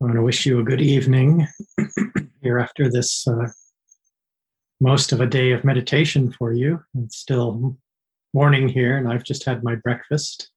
[0.00, 1.48] I want to wish you a good evening
[2.40, 3.48] here after this uh,
[4.80, 6.80] most of a day of meditation for you.
[7.02, 7.76] It's still
[8.32, 10.50] morning here, and I've just had my breakfast.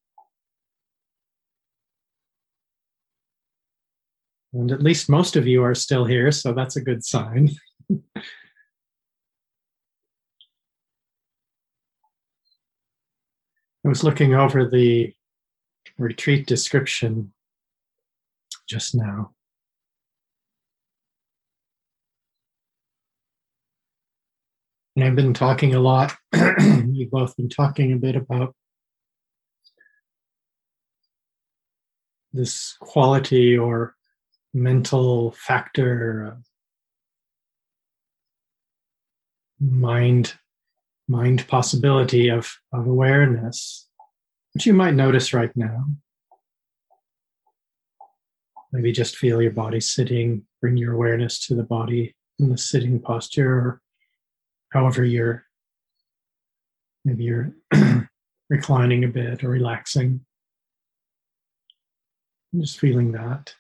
[4.54, 7.50] And at least most of you are still here, so that's a good sign.
[8.16, 8.22] I
[13.86, 15.16] was looking over the
[15.98, 17.34] retreat description
[18.72, 19.32] just now.
[24.96, 28.56] And I've been talking a lot, you've both been talking a bit about
[32.32, 33.96] this quality or
[34.54, 36.38] mental factor,
[39.60, 40.34] mind
[41.10, 43.90] mind possibility of, of awareness,
[44.54, 45.84] which you might notice right now.
[48.72, 53.00] Maybe just feel your body sitting, bring your awareness to the body in the sitting
[53.00, 53.82] posture, or
[54.70, 55.44] however you're,
[57.04, 57.54] maybe you're
[58.50, 60.26] reclining a bit or relaxing.
[62.54, 63.54] I'm just feeling that.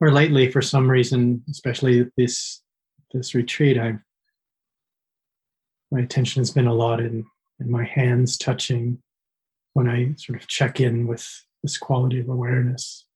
[0.00, 2.60] Or lately, for some reason, especially this
[3.12, 4.00] this retreat, I've
[5.92, 7.24] my attention has been a lot in,
[7.60, 8.98] in my hands touching
[9.74, 11.28] when I sort of check in with
[11.62, 13.06] this quality of awareness.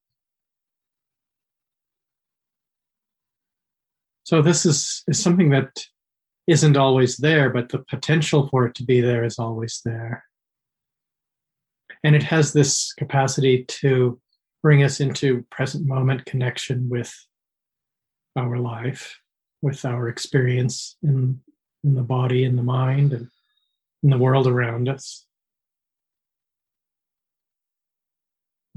[4.24, 5.84] So this is, is something that
[6.46, 10.24] isn't always there, but the potential for it to be there is always there.
[12.04, 14.20] And it has this capacity to
[14.62, 17.12] bring us into present moment connection with
[18.36, 19.18] our life,
[19.62, 21.40] with our experience in,
[21.82, 23.28] in the body, in the mind, and
[24.02, 25.25] in the world around us.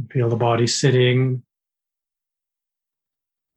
[0.08, 1.44] Feel the body sitting,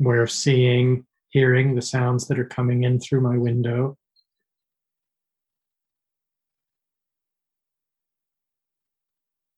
[0.01, 3.97] aware of seeing, hearing the sounds that are coming in through my window.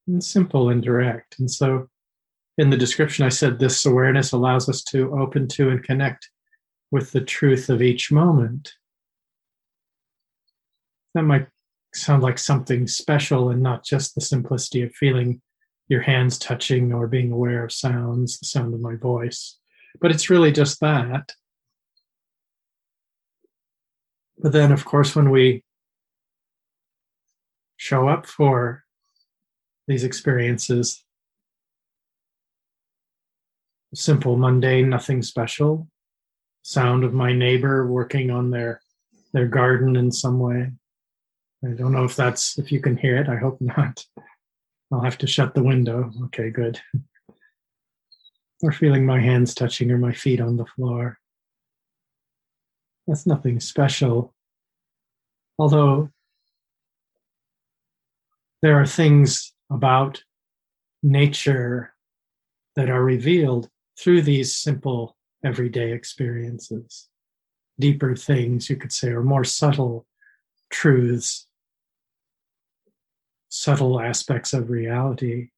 [0.07, 1.39] And simple and direct.
[1.39, 1.89] And so
[2.59, 6.29] in the description, I said this awareness allows us to open to and connect
[6.91, 8.75] with the truth of each moment.
[11.15, 11.49] That might
[11.95, 15.41] sound like something special and not just the simplicity of feeling
[15.89, 19.59] your hands touching or being aware of sounds, the sound of my voice.
[20.01, 21.33] But it's really just that.
[24.39, 25.63] But then, of course, when we
[27.77, 28.85] show up for
[29.87, 31.05] these experiences,
[33.95, 35.89] simple, mundane, nothing special,
[36.63, 38.81] sound of my neighbor working on their
[39.33, 40.71] their garden in some way.
[41.65, 43.29] I don't know if that's if you can hear it.
[43.29, 44.05] I hope not.
[44.95, 46.13] I'll have to shut the window.
[46.27, 46.81] Okay, good.
[48.63, 51.19] or feeling my hands touching or my feet on the floor.
[53.09, 54.33] That's nothing special.
[55.59, 56.11] Although
[58.63, 60.23] there are things about
[61.03, 61.93] nature
[62.77, 63.69] that are revealed
[63.99, 67.09] through these simple everyday experiences,
[67.81, 70.07] deeper things, you could say, or more subtle
[70.71, 71.44] truths,
[73.55, 75.49] subtle aspects of reality.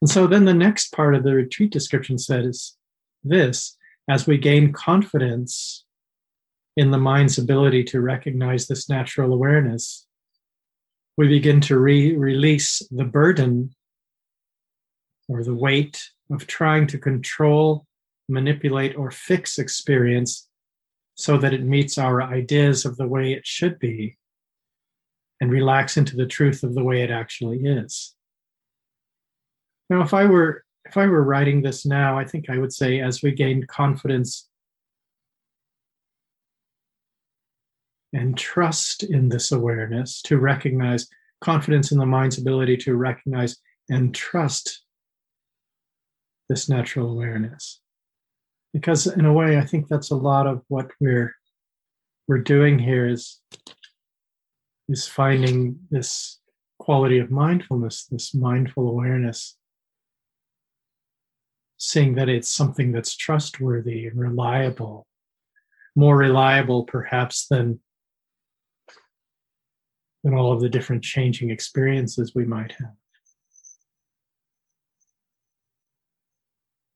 [0.00, 2.76] And so then the next part of the retreat description says
[3.22, 3.76] this
[4.08, 5.84] as we gain confidence
[6.76, 10.06] in the mind's ability to recognize this natural awareness,
[11.18, 13.74] we begin to re- release the burden
[15.28, 17.86] or the weight of trying to control,
[18.28, 20.48] manipulate, or fix experience
[21.16, 24.16] so that it meets our ideas of the way it should be
[25.40, 28.14] and relax into the truth of the way it actually is.
[29.88, 33.00] Now, if I were if I were writing this now, I think I would say
[33.00, 34.48] as we gain confidence
[38.12, 41.06] and trust in this awareness to recognize
[41.40, 43.56] confidence in the mind's ability to recognize
[43.88, 44.82] and trust
[46.48, 47.80] this natural awareness
[48.72, 51.34] because in a way i think that's a lot of what we're
[52.28, 53.40] we're doing here is
[54.90, 56.38] is finding this
[56.78, 59.56] quality of mindfulness this mindful awareness
[61.78, 65.06] seeing that it's something that's trustworthy and reliable
[65.96, 67.80] more reliable perhaps than
[70.22, 72.92] than all of the different changing experiences we might have.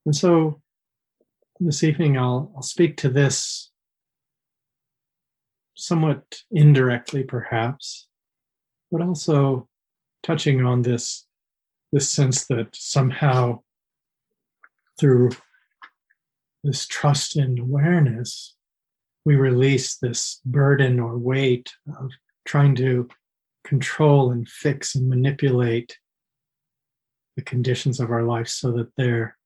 [0.07, 0.61] And so
[1.61, 3.71] this evening I'll, I'll speak to this
[5.75, 8.07] somewhat indirectly, perhaps,
[8.91, 9.69] but also
[10.23, 11.27] touching on this,
[11.93, 13.61] this sense that somehow
[14.99, 15.31] through
[16.63, 18.57] this trust and awareness,
[19.25, 22.11] we release this burden or weight of
[22.47, 23.09] trying to
[23.65, 25.99] control and fix and manipulate
[27.37, 29.37] the conditions of our life so that they're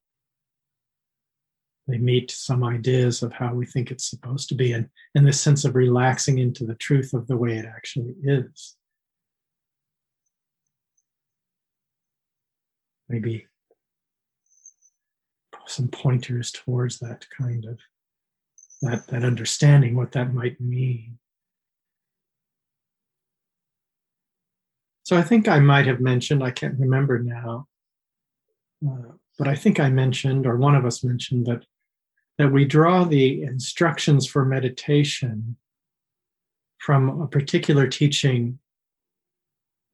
[1.88, 5.40] they meet some ideas of how we think it's supposed to be and, and this
[5.40, 8.76] sense of relaxing into the truth of the way it actually is.
[13.08, 13.46] Maybe
[15.66, 17.78] some pointers towards that kind of
[18.82, 21.18] that that understanding what that might mean.
[25.04, 27.66] So i think i might have mentioned i can't remember now
[28.86, 31.64] uh, but i think i mentioned or one of us mentioned that
[32.38, 35.56] that we draw the instructions for meditation
[36.78, 38.58] from a particular teaching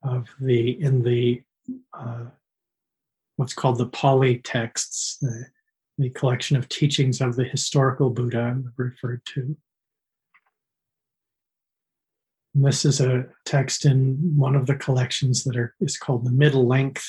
[0.02, 1.42] of the in the
[1.94, 2.26] uh,
[3.36, 5.46] what's called the Pali texts, the,
[5.98, 9.56] the collection of teachings of the historical Buddha referred to.
[12.54, 16.30] And this is a text in one of the collections that are is called the
[16.30, 17.06] middle length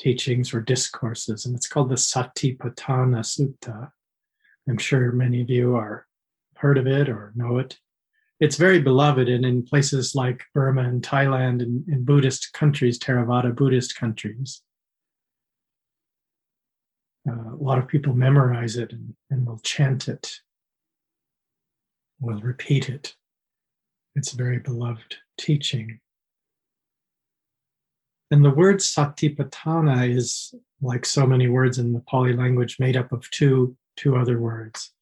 [0.00, 3.90] teachings or discourses, and it's called the Satipatthana Sutta.
[4.68, 6.06] I'm sure many of you are
[6.56, 7.78] heard of it or know it.
[8.40, 13.54] It's very beloved, and in places like Burma and Thailand and in Buddhist countries, Theravada
[13.54, 14.62] Buddhist countries,
[17.28, 20.40] uh, a lot of people memorize it and, and will chant it,
[22.20, 23.14] will repeat it.
[24.16, 26.00] It's a very beloved teaching.
[28.32, 33.12] And the word satipatthana is, like so many words in the Pali language, made up
[33.12, 34.92] of two, two other words,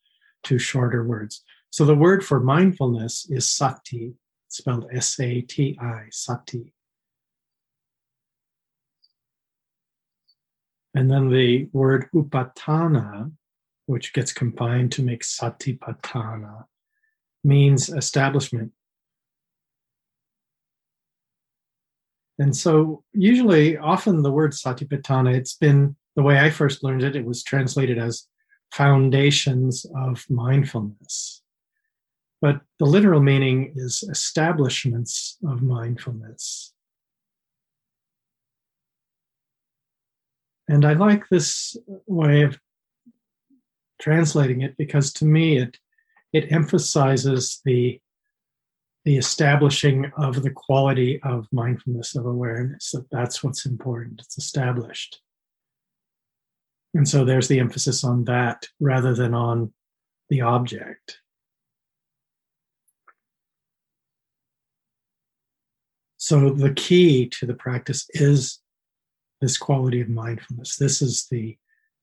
[0.42, 1.42] two shorter words.
[1.70, 4.14] So the word for mindfulness is sati,
[4.48, 6.72] spelled S A T I, sati.
[10.94, 13.30] And then the word upatthana,
[13.86, 16.64] which gets combined to make satipatthana,
[17.44, 18.72] means establishment.
[22.40, 27.14] And so, usually, often the word satipatthana, it's been the way I first learned it,
[27.14, 28.26] it was translated as
[28.72, 31.42] foundations of mindfulness.
[32.40, 36.72] But the literal meaning is establishments of mindfulness.
[40.68, 41.76] And I like this
[42.06, 42.58] way of
[44.00, 45.76] translating it because to me it
[46.32, 48.00] it emphasizes the
[49.04, 55.20] the establishing of the quality of mindfulness of awareness that that's what's important it's established
[56.94, 59.72] and so there's the emphasis on that rather than on
[60.28, 61.18] the object
[66.16, 68.60] so the key to the practice is
[69.40, 70.76] this quality of mindfulness.
[70.76, 71.56] This is the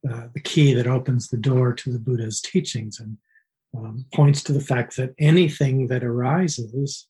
[0.08, 3.18] uh, the key that opens the door to the Buddha's teachings and
[3.76, 7.08] um, points to the fact that anything that arises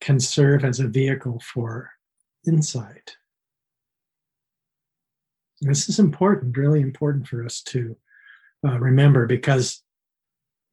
[0.00, 1.90] can serve as a vehicle for
[2.46, 3.14] insight.
[5.62, 7.96] This is important, really important for us to
[8.66, 9.82] uh, remember because,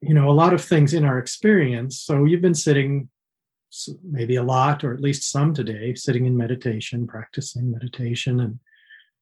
[0.02, 2.00] you know, a lot of things in our experience.
[2.00, 3.10] So you've been sitting
[4.04, 8.60] maybe a lot or at least some today sitting in meditation practicing meditation and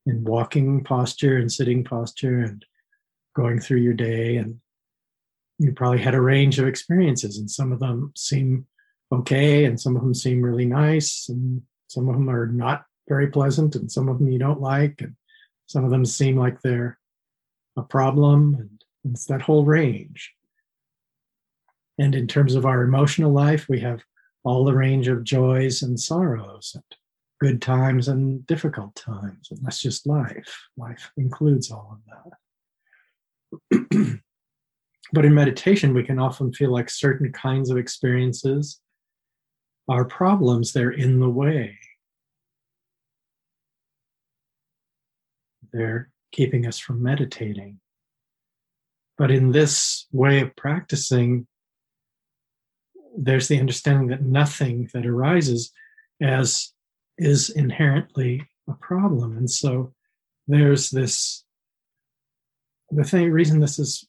[0.06, 2.63] in walking posture and sitting posture and
[3.36, 4.58] going through your day and
[5.60, 8.65] you probably had a range of experiences and some of them seem
[9.12, 13.27] okay and some of them seem really nice and some of them are not very
[13.27, 15.13] pleasant and some of them you don't like and
[15.67, 16.97] some of them seem like they're
[17.77, 20.33] a problem and it's that whole range
[22.00, 24.01] and in terms of our emotional life we have
[24.43, 26.83] all the range of joys and sorrows and
[27.39, 29.50] good times and difficult times.
[29.51, 30.67] And that's just life.
[30.77, 32.29] Life includes all of
[33.71, 34.19] that.
[35.13, 38.79] but in meditation, we can often feel like certain kinds of experiences
[39.89, 41.77] are problems, they're in the way.
[45.77, 47.79] They're keeping us from meditating.
[49.17, 51.48] But in this way of practicing,
[53.17, 55.72] there's the understanding that nothing that arises
[56.22, 56.74] as
[57.17, 59.38] is inherently a problem.
[59.38, 59.93] And so
[60.48, 61.43] there's this
[62.89, 64.07] the thing reason this is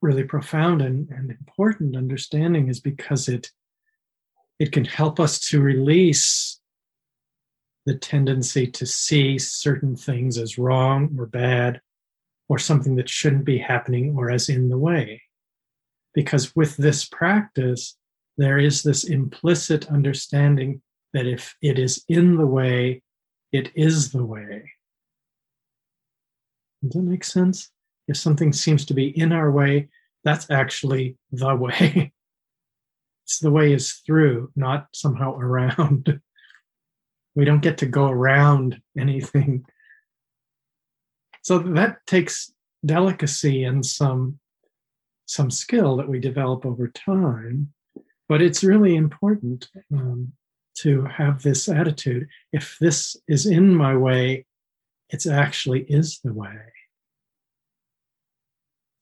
[0.00, 3.50] really profound and, and important understanding is because it
[4.60, 6.60] it can help us to release
[7.86, 11.80] the tendency to see certain things as wrong or bad
[12.48, 15.22] or something that shouldn't be happening or as in the way.
[16.14, 17.96] Because with this practice,
[18.36, 23.02] there is this implicit understanding that if it is in the way,
[23.52, 24.70] it is the way.
[26.82, 27.70] Does that make sense?
[28.08, 29.88] If something seems to be in our way,
[30.24, 32.12] that's actually the way.
[33.24, 36.20] it's the way is through, not somehow around.
[37.34, 39.64] We don't get to go around anything.
[41.42, 42.52] So that takes
[42.84, 44.38] delicacy and some
[45.26, 47.72] some skill that we develop over time.
[48.28, 50.32] But it's really important um,
[50.78, 52.28] to have this attitude.
[52.52, 54.46] If this is in my way,
[55.10, 56.58] it actually is the way.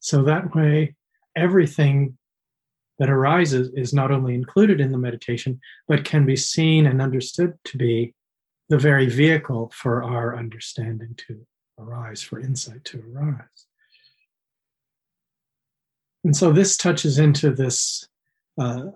[0.01, 0.97] So that way,
[1.37, 2.19] everything
[2.99, 7.59] that arises is not only included in the meditation, but can be seen and understood
[7.65, 8.15] to be
[8.69, 11.47] the very vehicle for our understanding to
[11.79, 13.67] arise, for insight to arise.
[16.25, 18.07] And so this touches into this
[18.59, 18.87] uh,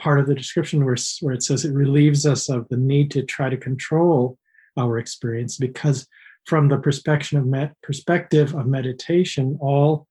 [0.00, 3.22] part of the description where, where it says it relieves us of the need to
[3.22, 4.38] try to control
[4.76, 6.06] our experience because
[6.46, 10.06] from the perspective of, med- perspective of meditation, all,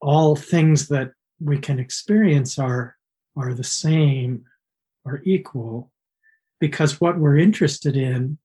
[0.00, 2.96] all things that we can experience are,
[3.36, 4.44] are the same
[5.04, 5.92] or equal
[6.60, 8.38] because what we're interested in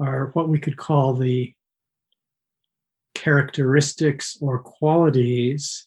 [0.00, 1.54] are what we could call the
[3.14, 5.86] characteristics or qualities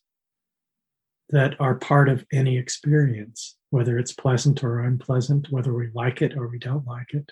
[1.29, 6.37] that are part of any experience, whether it's pleasant or unpleasant, whether we like it
[6.37, 7.31] or we don't like it.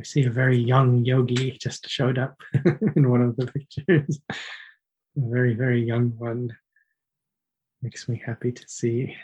[0.00, 2.40] I see a very young yogi just showed up
[2.96, 4.20] in one of the pictures.
[4.30, 4.34] a
[5.16, 6.56] very, very young one.
[7.82, 9.16] Makes me happy to see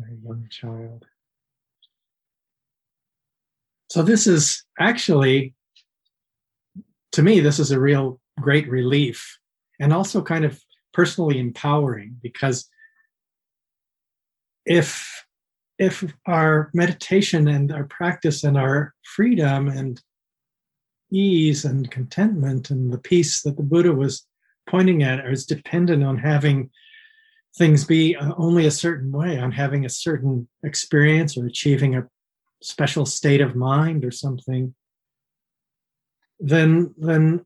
[0.00, 1.04] very young child.
[3.88, 5.54] So, this is actually,
[7.12, 9.38] to me, this is a real great relief
[9.80, 10.60] and also kind of
[10.92, 12.68] personally empowering because
[14.64, 15.24] if
[15.78, 20.00] if our meditation and our practice and our freedom and
[21.12, 24.26] ease and contentment and the peace that the buddha was
[24.68, 26.70] pointing at is dependent on having
[27.58, 32.06] things be only a certain way on having a certain experience or achieving a
[32.62, 34.74] special state of mind or something
[36.40, 37.44] then then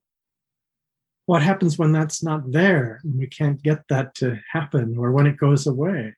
[1.26, 5.28] what happens when that's not there and we can't get that to happen or when
[5.28, 6.12] it goes away?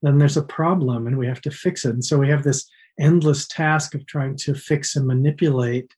[0.00, 1.90] Then there's a problem and we have to fix it.
[1.90, 2.66] And so we have this
[2.98, 5.94] endless task of trying to fix and manipulate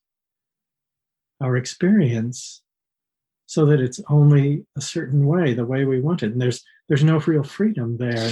[1.41, 2.63] our experience
[3.51, 6.31] so that it's only a certain way the way we want it.
[6.31, 8.31] And there's there's no real freedom there.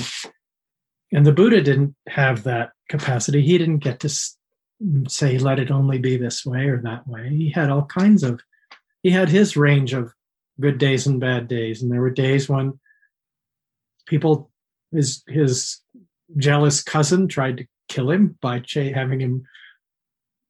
[1.12, 3.42] And the buddha didn't have that capacity.
[3.42, 4.08] He didn't get to
[5.08, 7.30] say let it only be this way or that way.
[7.30, 8.40] He had all kinds of
[9.02, 10.14] he had his range of
[10.60, 12.78] good days and bad days, and there were days when
[14.06, 14.52] people
[14.92, 15.80] his his
[16.36, 18.62] jealous cousin tried to kill him by
[18.94, 19.42] having him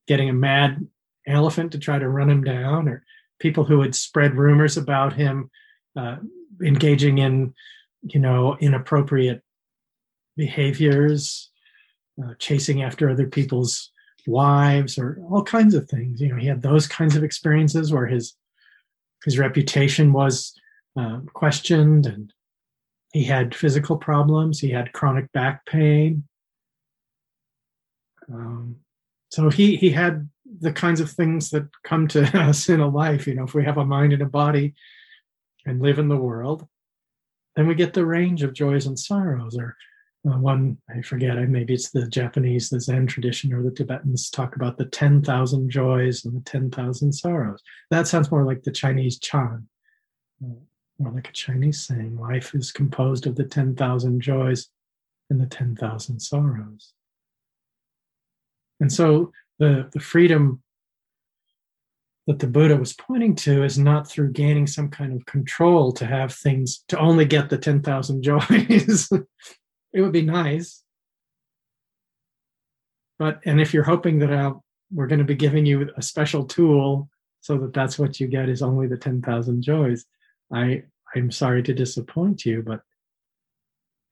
[0.06, 0.86] getting a mad
[1.26, 3.02] elephant to try to run him down, or
[3.38, 5.50] people who had spread rumors about him
[5.96, 6.16] uh,
[6.62, 7.54] engaging in
[8.02, 9.42] you know inappropriate
[10.36, 11.50] behaviors,
[12.22, 13.90] uh, chasing after other people's
[14.26, 16.20] wives or all kinds of things.
[16.20, 18.34] You know, he had those kinds of experiences where his
[19.24, 20.54] his reputation was
[20.96, 22.32] uh, questioned, and
[23.12, 24.60] he had physical problems.
[24.60, 26.24] He had chronic back pain.
[28.32, 28.76] Um,
[29.30, 30.28] so he he had
[30.60, 33.26] the kinds of things that come to us in a life.
[33.26, 34.74] You know, if we have a mind and a body
[35.66, 36.66] and live in the world,
[37.56, 39.76] then we get the range of joys and sorrows, or
[40.28, 44.56] uh, one I forget, maybe it's the Japanese, the Zen tradition, or the Tibetans talk
[44.56, 47.62] about the 10,000 joys and the 10,000 sorrows.
[47.90, 49.66] That sounds more like the Chinese Chan,
[50.44, 50.54] uh,
[50.98, 54.68] more like a Chinese saying life is composed of the 10,000 joys
[55.30, 56.92] and the 10,000 sorrows.
[58.80, 60.62] And so the, the freedom
[62.26, 66.04] that the Buddha was pointing to is not through gaining some kind of control to
[66.04, 69.10] have things to only get the 10,000 joys
[69.92, 70.82] it would be nice.
[73.18, 76.44] But and if you're hoping that I'll, we're going to be giving you a special
[76.44, 77.08] tool
[77.40, 80.04] so that that's what you get is only the 10,000 joys,
[80.52, 80.84] I
[81.16, 82.80] I'm sorry to disappoint you, but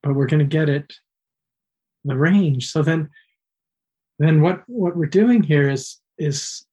[0.02, 0.94] but we're going to get it
[2.04, 2.70] the range.
[2.70, 3.10] So then
[4.18, 6.66] then what what we're doing here is is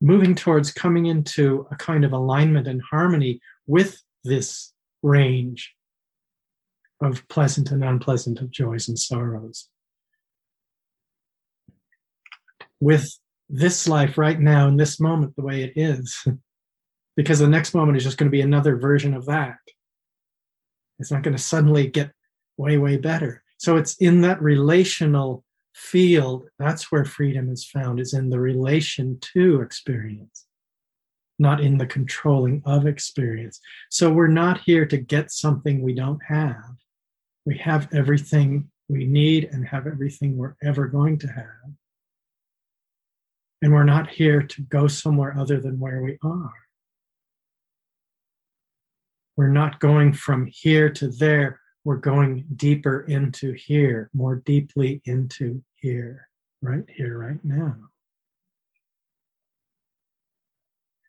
[0.00, 5.74] moving towards coming into a kind of alignment and harmony with this range
[7.02, 9.68] of pleasant and unpleasant, of joys and sorrows.
[12.78, 13.10] With
[13.48, 16.24] this life right now, in this moment, the way it is,
[17.16, 19.58] because the next moment is just going to be another version of that.
[20.98, 22.12] It's not going to suddenly get
[22.56, 23.42] way, way better.
[23.58, 25.44] So it's in that relational
[25.74, 30.46] field, that's where freedom is found, is in the relation to experience,
[31.38, 33.60] not in the controlling of experience.
[33.90, 36.74] So we're not here to get something we don't have.
[37.46, 41.72] We have everything we need and have everything we're ever going to have.
[43.62, 46.52] And we're not here to go somewhere other than where we are.
[49.36, 51.60] We're not going from here to there.
[51.84, 56.28] We're going deeper into here, more deeply into here,
[56.60, 57.76] right here, right now.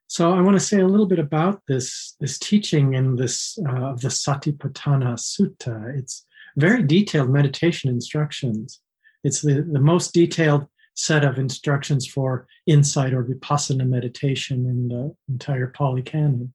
[0.08, 3.92] So I want to say a little bit about this, this teaching in this uh,
[3.92, 5.98] of the Satipatthana Sutta.
[5.98, 6.26] It's
[6.58, 8.82] very detailed meditation instructions.
[9.24, 15.16] It's the, the most detailed set of instructions for insight or vipassana meditation in the
[15.30, 16.54] entire Pali Canon.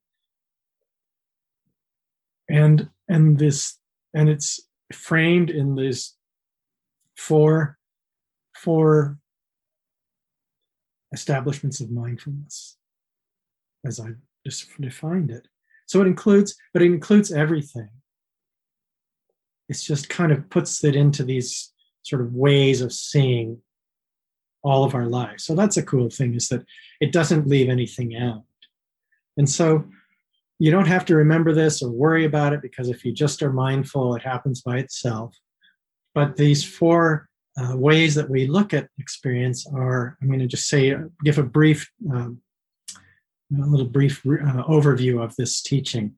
[2.48, 3.78] And and this
[4.16, 4.60] and it's
[4.92, 6.14] framed in these
[7.16, 7.78] four
[8.56, 9.18] four
[11.12, 12.78] establishments of mindfulness,
[13.84, 14.08] as I
[14.44, 15.46] just defined it.
[15.86, 17.90] So it includes, but it includes everything.
[19.68, 23.58] It's just kind of puts it into these sort of ways of seeing
[24.62, 25.44] all of our lives.
[25.44, 26.64] So that's a cool thing is that
[27.00, 28.44] it doesn't leave anything out.
[29.36, 29.84] And so
[30.58, 33.52] you don't have to remember this or worry about it because if you just are
[33.52, 35.34] mindful, it happens by itself.
[36.14, 40.68] But these four uh, ways that we look at experience are I'm going to just
[40.68, 40.94] say,
[41.24, 42.40] give a brief, um,
[43.56, 46.14] a little brief uh, overview of this teaching.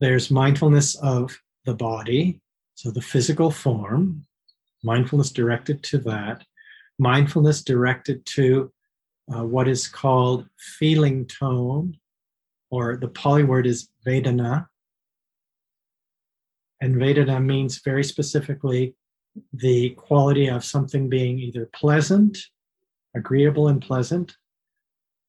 [0.00, 2.40] There's mindfulness of the body,
[2.74, 4.26] so the physical form,
[4.82, 6.44] mindfulness directed to that
[6.98, 8.72] mindfulness directed to
[9.34, 10.46] uh, what is called
[10.78, 11.96] feeling tone,
[12.74, 14.66] or the Pali word is Vedana.
[16.80, 18.94] And Vedana means very specifically
[19.52, 22.36] the quality of something being either pleasant,
[23.14, 24.36] agreeable and pleasant,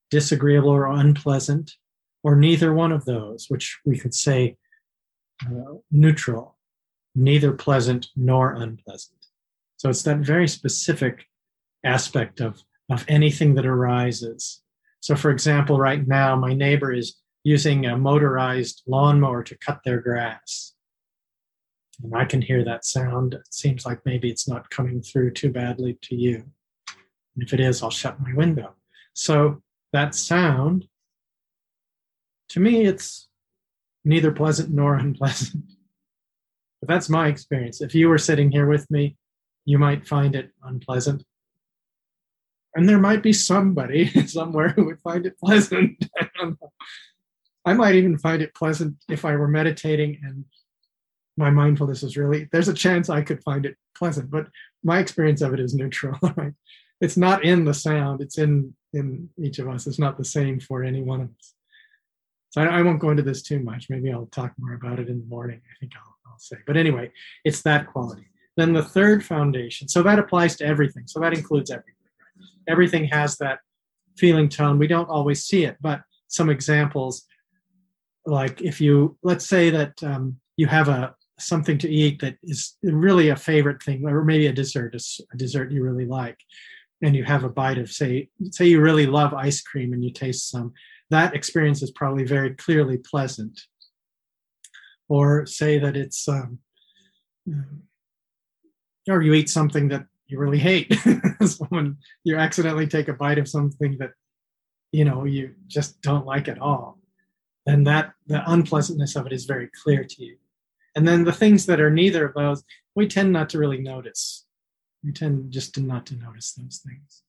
[0.10, 1.76] disagreeable or unpleasant,
[2.24, 4.58] or neither one of those, which we could say
[5.46, 6.58] uh, neutral,
[7.14, 9.20] neither pleasant nor unpleasant.
[9.78, 11.26] So it's that very specific
[11.84, 14.64] aspect of, of anything that arises.
[15.02, 20.02] So, for example, right now, my neighbor is using a motorized lawnmower to cut their
[20.02, 20.74] grass.
[22.04, 23.36] And I can hear that sound.
[23.36, 26.44] It seems like maybe it's not coming through too badly to you.
[27.36, 28.74] And if it is, I'll shut my window.
[29.14, 29.62] So,
[29.94, 30.88] that sound,
[32.50, 33.30] to me, it's
[34.04, 35.64] neither pleasant nor unpleasant.
[36.82, 37.80] But that's my experience.
[37.80, 39.16] If you were sitting here with me,
[39.64, 41.24] you might find it unpleasant
[42.76, 46.10] and there might be somebody somewhere who would find it pleasant.
[47.66, 50.46] I might even find it pleasant if I were meditating and
[51.38, 54.48] my mindfulness is really there's a chance I could find it pleasant, but
[54.84, 56.18] my experience of it is neutral.
[56.36, 56.54] Right?
[57.02, 59.86] It's not in the sound, it's in in each of us.
[59.86, 61.54] It's not the same for any one of us.
[62.52, 63.90] So I, I won't go into this too much.
[63.90, 65.60] Maybe I'll talk more about it in the morning.
[65.70, 66.56] I think I'll, I'll say.
[66.66, 67.12] But anyway,
[67.44, 68.28] it's that quality.
[68.56, 69.90] Then the third foundation.
[69.90, 71.04] So that applies to everything.
[71.08, 71.96] So that includes everything
[72.68, 73.60] everything has that
[74.18, 74.80] feeling tone.
[74.80, 77.26] We don't always see it, but some examples,
[78.26, 82.78] like if you let's say that um, you have a something to eat that is
[82.82, 86.38] really a favorite thing, or maybe a dessert, a dessert you really like,
[87.02, 90.12] and you have a bite of say say you really love ice cream and you
[90.12, 90.74] taste some,
[91.10, 93.62] that experience is probably very clearly pleasant.
[95.08, 96.60] Or say that it's um,
[99.08, 100.92] or you eat something that you really hate
[101.70, 104.12] when you accidentally take a bite of something that
[104.92, 106.98] you know you just don't like at all
[107.66, 110.38] then that the unpleasantness of it is very clear to you
[110.96, 112.64] and then the things that are neither of those
[112.96, 114.46] we tend not to really notice
[115.04, 117.24] we tend just to not to notice those things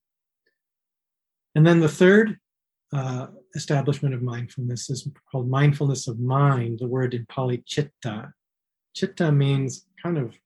[1.55, 2.38] and then the third
[2.92, 8.33] uh, establishment of mindfulness is called mindfulness of mind the word in pali chitta
[8.94, 10.38] chitta means kind of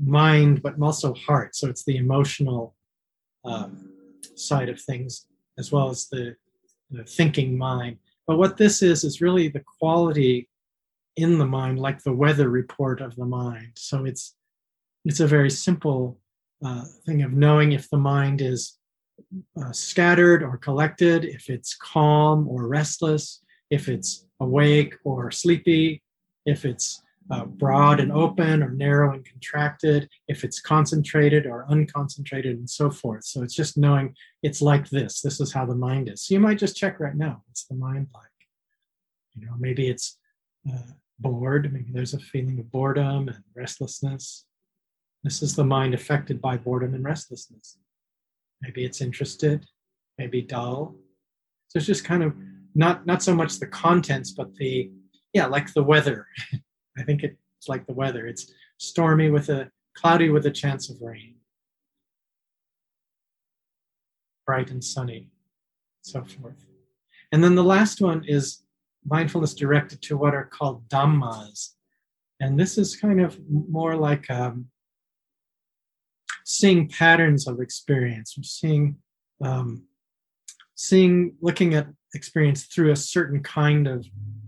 [0.00, 1.54] mind, but also heart.
[1.54, 2.74] So it's the emotional
[3.44, 3.92] um,
[4.34, 5.26] side of things
[5.58, 6.36] as well as the,
[6.90, 7.98] the thinking mind.
[8.26, 10.48] But what this is, is really the quality
[11.16, 13.72] in the mind, like the weather report of the mind.
[13.76, 14.34] So it's
[15.04, 16.18] it's a very simple
[16.64, 18.78] uh, thing of knowing if the mind is
[19.60, 26.02] uh, scattered or collected, if it's calm or restless, if it's awake or sleepy,
[26.46, 32.52] if it's uh, broad and open or narrow and contracted, if it's concentrated or unconcentrated,
[32.52, 33.24] and so forth.
[33.24, 35.20] So it's just knowing it's like this.
[35.20, 36.22] This is how the mind is.
[36.22, 37.42] So you might just check right now.
[37.46, 38.24] What's the mind like?
[39.34, 40.18] You know, maybe it's
[40.68, 41.72] uh, bored.
[41.72, 44.46] Maybe there's a feeling of boredom and restlessness.
[45.22, 47.78] This is the mind affected by boredom and restlessness.
[48.60, 49.66] Maybe it's interested,
[50.18, 50.96] maybe dull.
[51.68, 52.34] So it's just kind of
[52.74, 54.90] not not so much the contents, but the
[55.32, 56.26] yeah, like the weather.
[57.00, 58.26] I think it's like the weather.
[58.26, 61.36] It's stormy with a cloudy with a chance of rain.
[64.46, 65.28] Bright and sunny,
[66.02, 66.66] so forth.
[67.32, 68.62] And then the last one is
[69.04, 71.70] mindfulness directed to what are called dhammas.
[72.40, 74.66] And this is kind of more like um,
[76.44, 78.96] seeing patterns of experience, or seeing,
[79.42, 79.84] um,
[80.74, 84.06] seeing, looking at experience through a certain kind of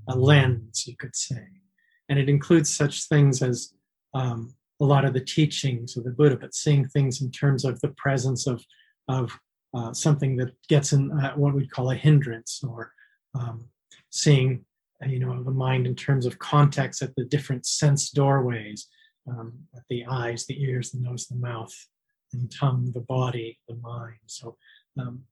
[0.08, 1.46] a lens, you could say.
[2.12, 3.72] And it includes such things as
[4.12, 7.80] um, a lot of the teachings of the Buddha, but seeing things in terms of
[7.80, 8.62] the presence of,
[9.08, 9.32] of
[9.72, 12.92] uh, something that gets in uh, what we'd call a hindrance, or
[13.34, 13.64] um,
[14.10, 14.62] seeing
[15.02, 18.88] uh, you know the mind in terms of context at the different sense doorways,
[19.26, 21.74] um, at the eyes, the ears, the nose, the mouth,
[22.34, 24.20] and tongue, the body, the mind.
[24.26, 24.58] So
[25.00, 25.22] um,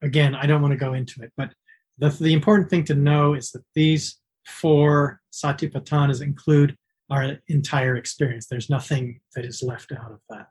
[0.00, 1.50] again, I don't want to go into it, but
[1.98, 6.76] the, the important thing to know is that these four satipatthanas include
[7.10, 8.46] our entire experience.
[8.46, 10.48] There's nothing that is left out of that.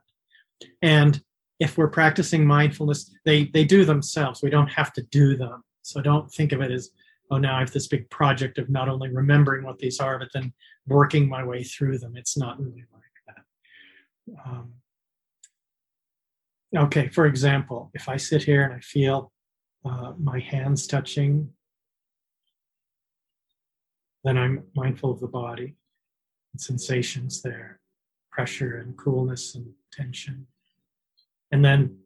[0.82, 1.22] And
[1.60, 4.42] if we're practicing mindfulness, they, they do themselves.
[4.42, 5.64] We don't have to do them.
[5.82, 6.92] So don't think of it as,
[7.32, 10.30] oh, now I have this big project of not only remembering what these are, but
[10.34, 10.54] then
[10.88, 12.16] working my way through them.
[12.16, 13.44] It's not really like that.
[14.46, 14.74] Um,
[16.76, 19.32] okay, for example, if I sit here and I feel
[19.86, 21.50] uh, my hands touching,
[24.24, 25.76] then I'm mindful of the body
[26.54, 27.80] and sensations there,
[28.32, 30.48] pressure and coolness and tension.
[31.52, 31.98] And then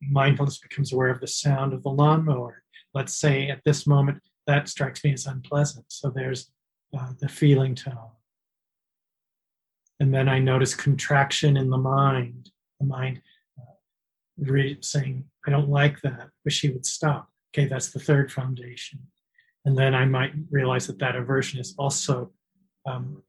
[0.00, 2.62] mindfulness becomes aware of the sound of the lawnmower.
[2.94, 5.86] Let's say at this moment that strikes me as unpleasant.
[5.88, 6.50] So there's
[6.98, 8.10] uh, the feeling tone.
[10.00, 13.22] And then I notice contraction in the mind, the mind
[14.36, 17.28] re- saying, I don't like that, wish he would stop.
[17.54, 19.00] Okay, that's the third foundation.
[19.64, 22.32] And then I might realize that that aversion is also
[22.86, 23.22] um,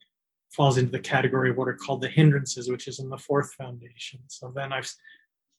[0.52, 3.54] falls into the category of what are called the hindrances, which is in the fourth
[3.54, 4.20] foundation.
[4.28, 4.92] So then I've,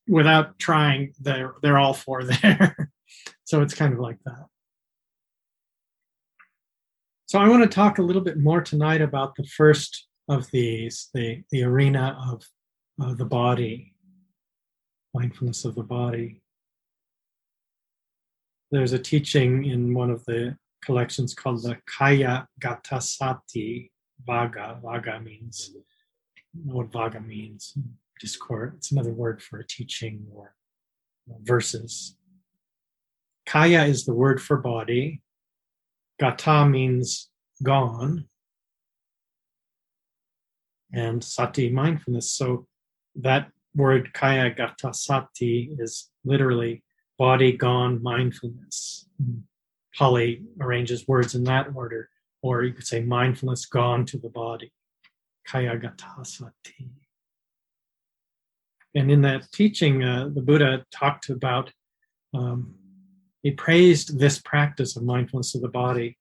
[0.08, 2.90] without trying, they're they're all four there.
[3.44, 4.46] so it's kind of like that.
[7.26, 11.10] So I want to talk a little bit more tonight about the first of these,
[11.14, 12.42] the the arena of
[13.02, 13.94] uh, the body,
[15.12, 16.40] mindfulness of the body.
[18.70, 23.90] There's a teaching in one of the collections called the Kaya Gatasati
[24.26, 24.80] Vagga.
[24.82, 25.74] Vagga means,
[26.64, 27.76] know what Vagga means.
[28.20, 28.74] Discord.
[28.76, 30.54] It's another word for a teaching or
[31.42, 32.16] verses.
[33.46, 35.20] Kaya is the word for body.
[36.20, 37.28] Gata means
[37.62, 38.26] gone.
[40.92, 42.30] And sati, mindfulness.
[42.30, 42.66] So
[43.16, 46.84] that word kaya gata sati is literally
[47.18, 49.08] body gone mindfulness.
[49.96, 52.08] Pali arranges words in that order,
[52.42, 54.72] or you could say mindfulness gone to the body.
[55.46, 56.06] Kaya gata.
[58.94, 61.72] And in that teaching, uh, the Buddha talked about,
[62.32, 62.74] um,
[63.42, 66.16] he praised this practice of mindfulness of the body.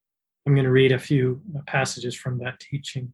[0.46, 3.14] I'm going to read a few passages from that teaching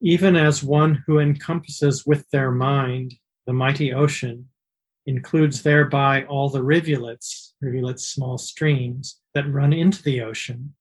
[0.00, 3.14] even as one who encompasses with their mind
[3.46, 4.48] the mighty ocean,
[5.08, 10.74] includes thereby all the rivulets, rivulets, small streams that run into the ocean.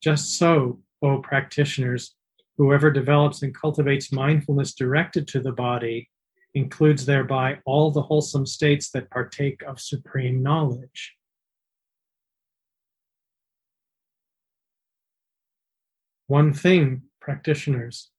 [0.00, 2.14] Just so, O practitioners,
[2.56, 6.08] whoever develops and cultivates mindfulness directed to the body
[6.54, 11.16] includes thereby all the wholesome states that partake of supreme knowledge.
[16.28, 18.10] One thing, practitioners,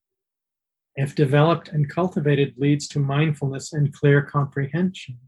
[0.98, 5.20] if developed and cultivated, leads to mindfulness and clear comprehension.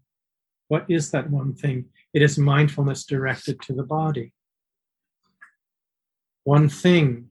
[0.70, 1.86] What is that one thing?
[2.14, 4.34] It is mindfulness directed to the body.
[6.44, 7.30] One thing,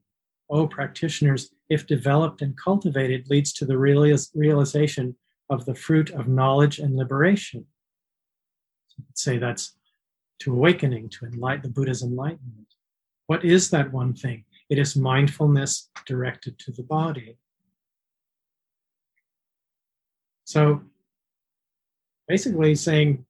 [0.50, 5.16] oh practitioners, if developed and cultivated, leads to the realis- realization
[5.48, 7.64] of the fruit of knowledge and liberation.
[8.88, 9.76] So say that's
[10.40, 12.74] to awakening, to enlighten the Buddha's enlightenment.
[13.26, 14.44] What is that one thing?
[14.68, 17.38] It is mindfulness directed to the body.
[20.44, 20.82] So
[22.28, 23.24] basically saying,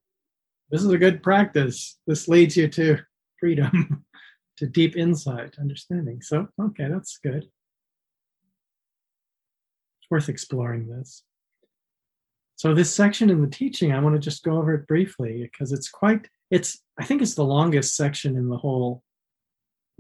[0.71, 1.99] this is a good practice.
[2.07, 2.99] This leads you to
[3.41, 4.05] freedom,
[4.59, 6.21] to deep insight, understanding.
[6.21, 7.45] So, okay, that's good.
[10.01, 11.23] It's worth exploring this.
[12.57, 15.71] So this section in the teaching, I want to just go over it briefly because
[15.73, 19.05] it's quite, it's, I think it's the longest section in the whole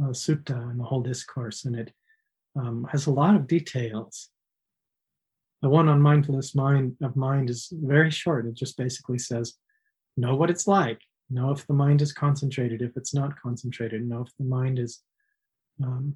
[0.03, 1.93] uh, sutta and the whole discourse, and it
[2.57, 4.31] um, has a lot of details.
[5.63, 8.47] The one on mindfulness mind of mind is very short.
[8.47, 9.55] It just basically says,
[10.17, 11.01] know what it's like.
[11.31, 14.09] Know if the mind is concentrated, if it's not concentrated.
[14.09, 15.03] Know if the mind is
[15.83, 16.15] um,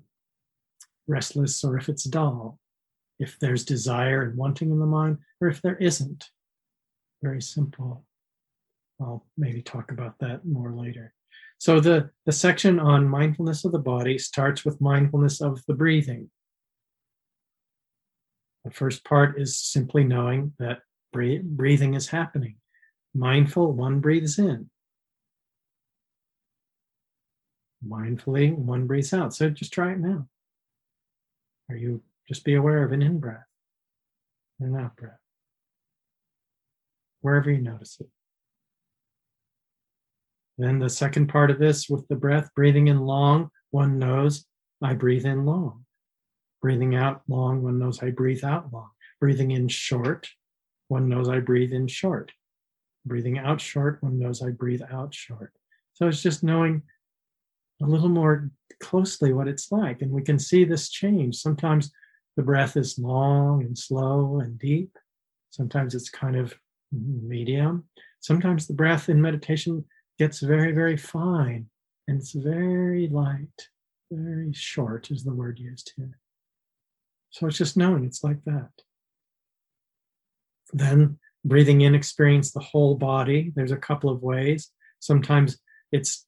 [1.07, 2.59] restless or if it's dull.
[3.19, 6.25] If there's desire and wanting in the mind, or if there isn't.
[7.23, 8.05] Very simple.
[9.01, 11.15] I'll maybe talk about that more later.
[11.59, 16.31] So the, the section on mindfulness of the body starts with mindfulness of the breathing.
[18.65, 20.81] The first part is simply knowing that
[21.13, 22.57] breathing is happening.
[23.15, 24.71] Mindful, one breathes in.
[27.87, 29.35] Mindfully, one breathes out.
[29.35, 30.29] So just try it now.
[31.69, 33.45] Are you just be aware of an in breath
[34.61, 35.19] and an out breath,
[37.21, 38.09] wherever you notice it.
[40.59, 44.45] Then the second part of this with the breath, breathing in long, one knows
[44.81, 45.85] I breathe in long.
[46.63, 48.91] Breathing out long, one knows I breathe out long.
[49.21, 50.29] Breathing in short,
[50.89, 52.33] one knows I breathe in short.
[53.05, 55.53] Breathing out short, one knows I breathe out short.
[55.95, 56.83] So it's just knowing
[57.83, 60.03] a little more closely what it's like.
[60.03, 61.37] And we can see this change.
[61.37, 61.91] Sometimes
[62.37, 64.97] the breath is long and slow and deep.
[65.51, 66.55] Sometimes it's kind of
[66.93, 67.85] medium.
[68.21, 69.85] Sometimes the breath in meditation
[70.19, 71.67] gets very, very fine
[72.07, 73.69] and it's very light,
[74.11, 76.19] very short is the word used here.
[77.33, 78.71] So it's just knowing it's like that.
[80.73, 83.53] Then breathing in, experience the whole body.
[83.55, 84.71] There's a couple of ways.
[85.01, 85.59] Sometimes
[85.91, 86.25] it's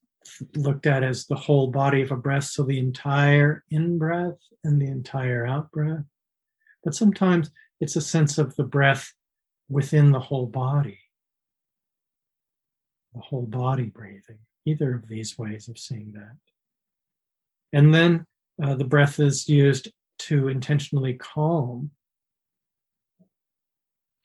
[0.55, 4.81] looked at as the whole body of a breath, so the entire in breath and
[4.81, 6.03] the entire out breath.
[6.83, 9.13] But sometimes it's a sense of the breath
[9.69, 10.99] within the whole body
[13.15, 16.35] the whole body breathing, either of these ways of seeing that.
[17.73, 18.25] And then
[18.61, 21.91] uh, the breath is used to intentionally calm,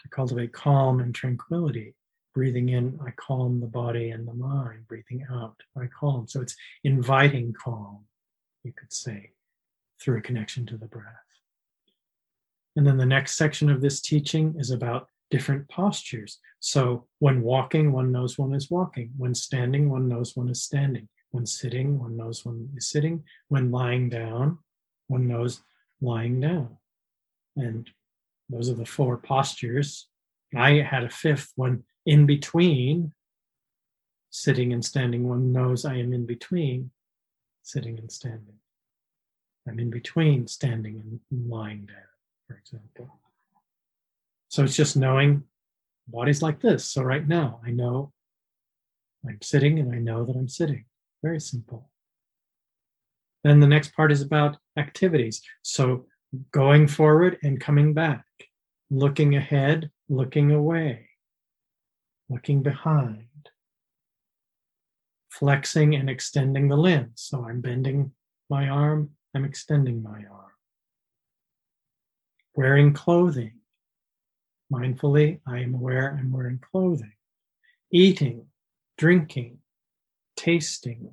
[0.00, 1.94] to cultivate calm and tranquility.
[2.32, 4.86] Breathing in, I calm the body and the mind.
[4.86, 6.28] Breathing out, I calm.
[6.28, 8.04] So it's inviting calm,
[8.62, 9.30] you could say,
[10.00, 11.04] through a connection to the breath.
[12.76, 16.38] And then the next section of this teaching is about different postures.
[16.60, 19.10] So when walking, one knows one is walking.
[19.16, 21.08] When standing, one knows one is standing.
[21.30, 23.24] When sitting, one knows one is sitting.
[23.48, 24.58] When lying down,
[25.08, 25.62] one knows
[26.00, 26.76] lying down.
[27.56, 27.90] And
[28.48, 30.08] those are the four postures.
[30.56, 33.12] I had a fifth one in between
[34.30, 35.28] sitting and standing.
[35.28, 36.90] One knows I am in between
[37.62, 38.56] sitting and standing.
[39.68, 41.96] I'm in between standing and lying down,
[42.48, 43.18] for example.
[44.48, 45.44] So it's just knowing
[46.08, 46.84] body's like this.
[46.84, 48.12] So right now, I know
[49.28, 50.86] I'm sitting and I know that I'm sitting.
[51.22, 51.89] Very simple.
[53.44, 55.42] Then the next part is about activities.
[55.62, 56.06] So
[56.52, 58.24] going forward and coming back,
[58.90, 61.08] looking ahead, looking away,
[62.28, 63.26] looking behind,
[65.30, 67.12] flexing and extending the limbs.
[67.16, 68.12] So I'm bending
[68.48, 70.52] my arm, I'm extending my arm.
[72.54, 73.60] Wearing clothing,
[74.72, 77.12] Mindfully, I am aware I'm wearing clothing.
[77.90, 78.46] Eating,
[78.96, 79.58] drinking,
[80.36, 81.12] tasting,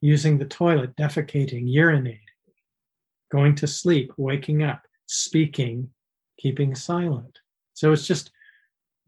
[0.00, 2.20] using the toilet, defecating, urinating,
[3.30, 5.90] going to sleep, waking up, speaking,
[6.38, 7.38] keeping silent.
[7.74, 8.30] So it's just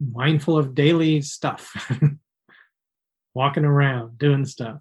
[0.00, 1.74] mindful of daily stuff,
[3.34, 4.80] walking around, doing stuff.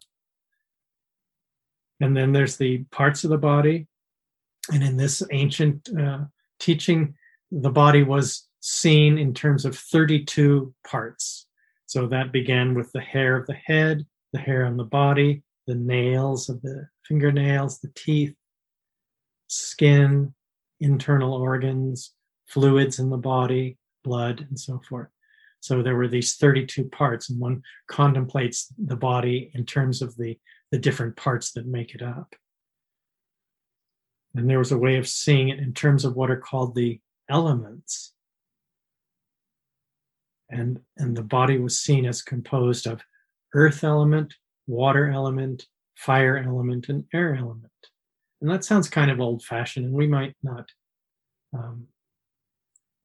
[2.00, 3.88] And then there's the parts of the body.
[4.72, 6.26] And in this ancient uh,
[6.60, 7.16] teaching,
[7.52, 11.48] the body was seen in terms of 32 parts.
[11.86, 15.76] So that began with the hair of the head, the hair on the body, the
[15.76, 18.36] nails of the fingernails, the teeth,
[19.48, 20.34] skin,
[20.80, 22.14] internal organs,
[22.48, 25.10] fluids in the body, blood, and so forth.
[25.60, 30.38] So there were these 32 parts, and one contemplates the body in terms of the,
[30.72, 32.36] the different parts that make it up.
[34.34, 37.00] And there was a way of seeing it in terms of what are called the
[37.30, 38.14] elements.
[40.50, 43.02] And, and the body was seen as composed of
[43.54, 44.34] earth element,
[44.68, 47.72] water element, fire element, and air element.
[48.42, 50.70] And that sounds kind of old fashioned, and we might not
[51.54, 51.88] um,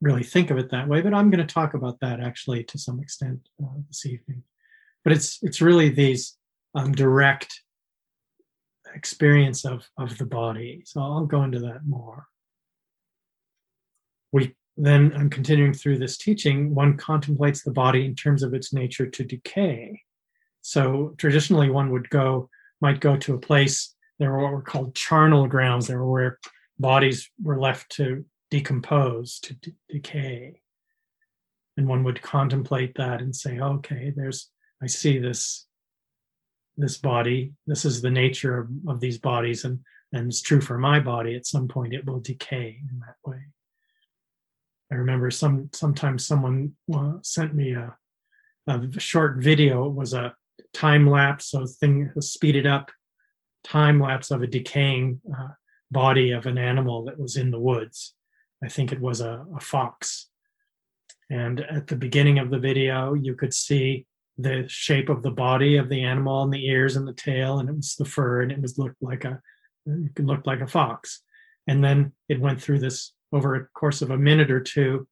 [0.00, 2.78] really think of it that way, but I'm going to talk about that actually to
[2.78, 4.42] some extent uh, this evening.
[5.04, 6.36] But it's it's really these
[6.74, 7.60] um, direct
[8.94, 10.82] experience of of the body.
[10.84, 12.26] So I'll go into that more
[14.32, 18.72] we then i'm continuing through this teaching one contemplates the body in terms of its
[18.72, 20.02] nature to decay
[20.66, 22.48] so traditionally one would go
[22.80, 26.38] might go to a place there were what were called charnel grounds there were where
[26.78, 30.60] bodies were left to decompose, to d- decay.
[31.76, 34.50] And one would contemplate that and say, okay, there's,
[34.82, 35.66] I see this,
[36.76, 37.52] this body.
[37.66, 39.80] This is the nature of, of these bodies, and
[40.12, 41.34] and it's true for my body.
[41.34, 43.40] At some point, it will decay in that way.
[44.92, 47.96] I remember some sometimes someone uh, sent me a,
[48.68, 49.86] a short video.
[49.86, 50.34] It was a
[50.72, 52.90] time lapse, so thing speeded up
[53.64, 55.48] time lapse of a decaying uh,
[55.90, 58.14] body of an animal that was in the woods.
[58.62, 60.28] I think it was a, a fox.
[61.30, 64.06] And at the beginning of the video, you could see
[64.38, 67.68] the shape of the body of the animal and the ears and the tail, and
[67.68, 69.40] it was the fur, and it was looked like a
[69.86, 71.22] it looked like a fox.
[71.68, 75.08] And then it went through this over a course of a minute or two.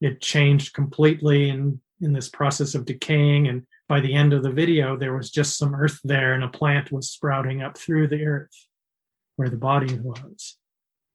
[0.00, 4.50] It changed completely in in this process of decaying, and by the end of the
[4.50, 8.24] video, there was just some earth there, and a plant was sprouting up through the
[8.24, 8.66] earth
[9.36, 10.56] where the body was.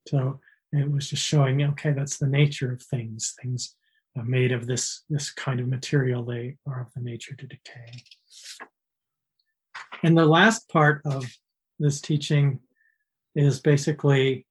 [0.08, 0.40] So
[0.72, 3.36] it was just showing, okay, that's the nature of things.
[3.42, 3.76] Things
[4.16, 8.04] made of this this kind of material, they are of the nature to decay.
[10.04, 11.26] And the last part of
[11.80, 12.60] this teaching
[13.36, 14.46] is basically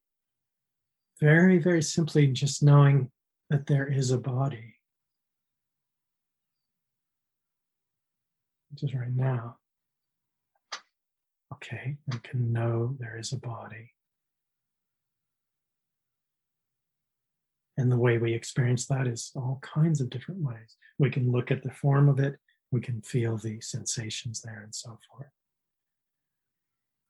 [1.21, 3.11] very, very simply just knowing
[3.51, 4.77] that there is a body.
[8.75, 9.57] Just right now.
[11.55, 13.93] Okay, I can know there is a body.
[17.77, 20.77] And the way we experience that is all kinds of different ways.
[20.99, 22.37] We can look at the form of it,
[22.71, 25.31] we can feel the sensations there, and so forth.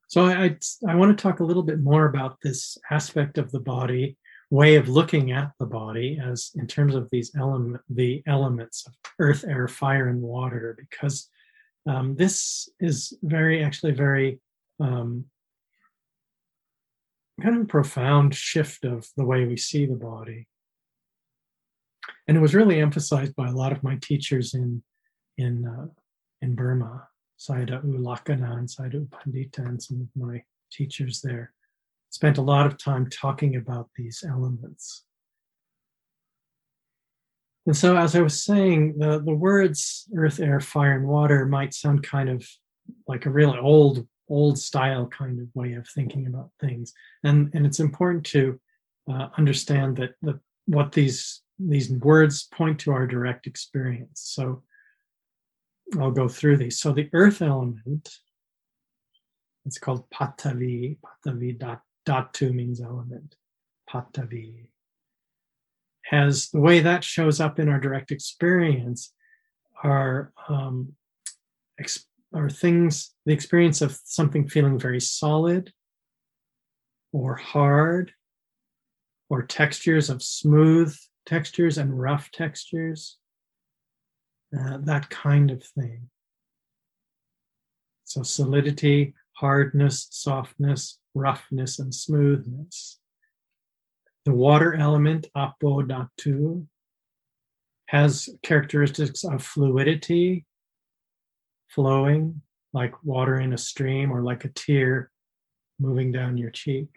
[0.08, 0.56] So I, I,
[0.88, 4.16] I want to talk a little bit more about this aspect of the body,
[4.50, 8.94] way of looking at the body as in terms of these element, the elements of
[9.18, 11.28] earth, air, fire, and water, because
[11.86, 14.40] um, this is very, actually, very
[14.80, 15.24] um,
[17.40, 20.46] kind of profound shift of the way we see the body.
[22.28, 24.82] And it was really emphasized by a lot of my teachers in
[25.38, 25.86] in uh,
[26.42, 31.52] in Burma, Sayadaw U Lakkhana and Sayadaw Pandita, and some of my teachers there.
[32.10, 35.04] Spent a lot of time talking about these elements.
[37.66, 41.74] And so, as I was saying, the, the words earth, air, fire, and water might
[41.74, 42.46] sound kind of
[43.06, 46.92] like a really old, old style kind of way of thinking about things.
[47.22, 48.58] And, and it's important to
[49.10, 54.22] uh, understand that what these, these words point to our direct experience.
[54.24, 54.62] So,
[55.98, 56.80] I'll go through these.
[56.80, 58.08] So, the earth element,
[59.66, 60.96] it's called pathavi.
[61.26, 63.36] Pathavi dot, dhatu means element.
[63.92, 64.70] Pathavi
[66.10, 69.12] has the way that shows up in our direct experience
[69.84, 70.92] are um,
[71.78, 75.72] ex- are things the experience of something feeling very solid
[77.12, 78.12] or hard
[79.28, 80.92] or textures of smooth
[81.26, 83.18] textures and rough textures
[84.58, 86.10] uh, that kind of thing.
[88.02, 92.99] So solidity hardness softness roughness and smoothness
[94.24, 96.66] the water element, Apo Dhatu,
[97.86, 100.44] has characteristics of fluidity,
[101.68, 105.10] flowing like water in a stream or like a tear
[105.78, 106.88] moving down your cheek.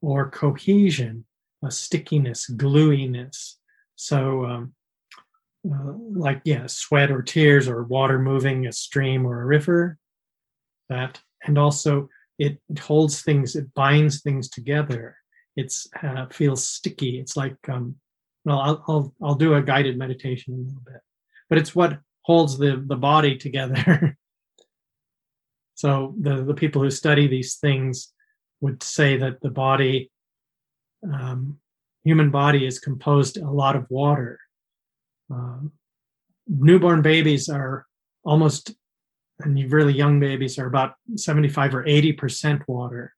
[0.00, 1.24] Or cohesion,
[1.64, 3.56] a stickiness, glueiness.
[3.96, 4.74] So, um,
[5.70, 9.98] uh, like, yeah, sweat or tears or water moving a stream or a river.
[10.88, 15.16] That, and also it, holds things, it binds things together.
[15.56, 17.18] It's uh, feels sticky.
[17.18, 17.96] It's like, um,
[18.44, 21.00] well, I'll, I'll I'll do a guided meditation in a little bit,
[21.48, 24.16] but it's what holds the the body together.
[25.74, 28.12] so the the people who study these things
[28.60, 30.10] would say that the body,
[31.12, 31.58] um,
[32.04, 34.38] human body, is composed a lot of water.
[35.30, 35.72] Um,
[36.46, 37.86] newborn babies are
[38.24, 38.74] almost
[39.40, 43.14] and really young babies are about 75 or 80% water.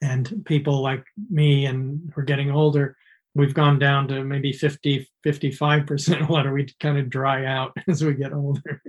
[0.00, 2.96] And people like me and we're getting older,
[3.34, 6.52] we've gone down to maybe 50, 55% water.
[6.52, 8.82] We kind of dry out as we get older.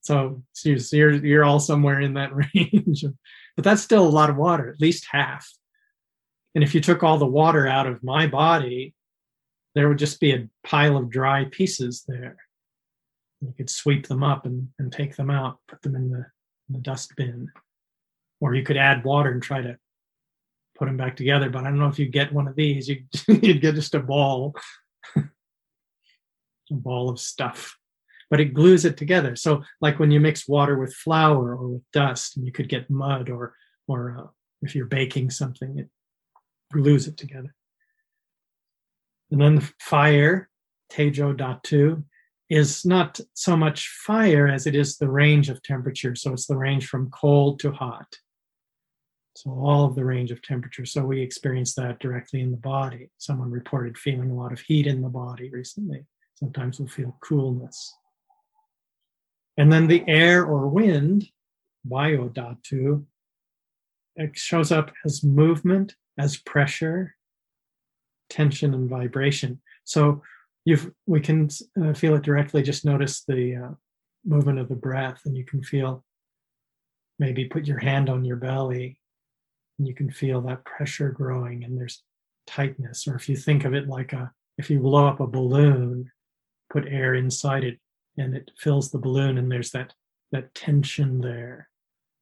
[0.00, 3.04] So, so you're, you're all somewhere in that range.
[3.56, 5.50] But that's still a lot of water, at least half.
[6.54, 8.94] And if you took all the water out of my body,
[9.74, 12.36] there would just be a pile of dry pieces there
[13.40, 16.26] you could sweep them up and, and take them out, put them in the,
[16.68, 17.50] in the dust bin.
[18.40, 19.78] Or you could add water and try to
[20.76, 21.50] put them back together.
[21.50, 24.00] But I don't know if you get one of these, you, you'd get just a
[24.00, 24.54] ball,
[25.16, 25.24] a
[26.70, 27.76] ball of stuff.
[28.28, 29.36] But it glues it together.
[29.36, 32.90] So, like when you mix water with flour or with dust, and you could get
[32.90, 33.54] mud, or
[33.86, 34.26] or uh,
[34.62, 35.88] if you're baking something, it
[36.72, 37.54] glues it together.
[39.30, 40.48] And then the fire,
[40.92, 42.02] Tejo Dhatu,
[42.48, 46.14] is not so much fire as it is the range of temperature.
[46.14, 48.06] So it's the range from cold to hot.
[49.34, 50.86] So all of the range of temperature.
[50.86, 53.10] So we experience that directly in the body.
[53.18, 56.06] Someone reported feeling a lot of heat in the body recently.
[56.34, 57.92] Sometimes we'll feel coolness.
[59.58, 61.28] And then the air or wind,
[61.88, 63.04] Vayodhatu,
[64.16, 67.16] it shows up as movement, as pressure,
[68.30, 69.60] tension, and vibration.
[69.84, 70.22] So
[70.66, 71.48] you've we can
[71.82, 72.62] uh, feel it directly.
[72.62, 73.74] Just notice the uh,
[74.26, 76.04] movement of the breath, and you can feel
[77.18, 78.98] maybe put your hand on your belly
[79.78, 82.02] and you can feel that pressure growing and there's
[82.46, 83.06] tightness.
[83.06, 86.10] Or if you think of it like a, if you blow up a balloon,
[86.70, 87.78] put air inside it
[88.18, 89.92] and it fills the balloon and there's that,
[90.32, 91.68] that tension there,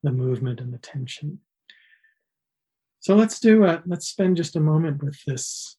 [0.03, 1.41] the movement and the tension.
[3.01, 5.77] So let's do, a, let's spend just a moment with this,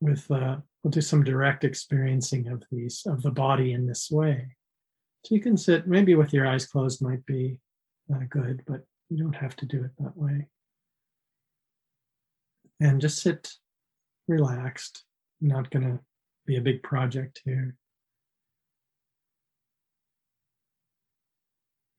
[0.00, 4.56] with, uh, we'll do some direct experiencing of these, of the body in this way.
[5.24, 7.58] So you can sit, maybe with your eyes closed might be
[8.12, 10.48] uh, good, but you don't have to do it that way
[12.82, 13.52] and just sit
[14.28, 15.04] relaxed.
[15.40, 16.00] Not going to
[16.46, 17.76] be a big project here.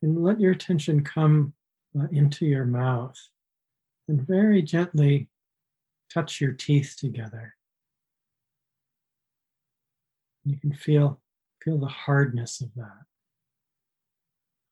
[0.01, 1.53] And let your attention come
[1.97, 3.17] uh, into your mouth
[4.09, 5.29] and very gently
[6.13, 7.55] touch your teeth together.
[10.45, 11.21] You can feel,
[11.63, 13.05] feel the hardness of that.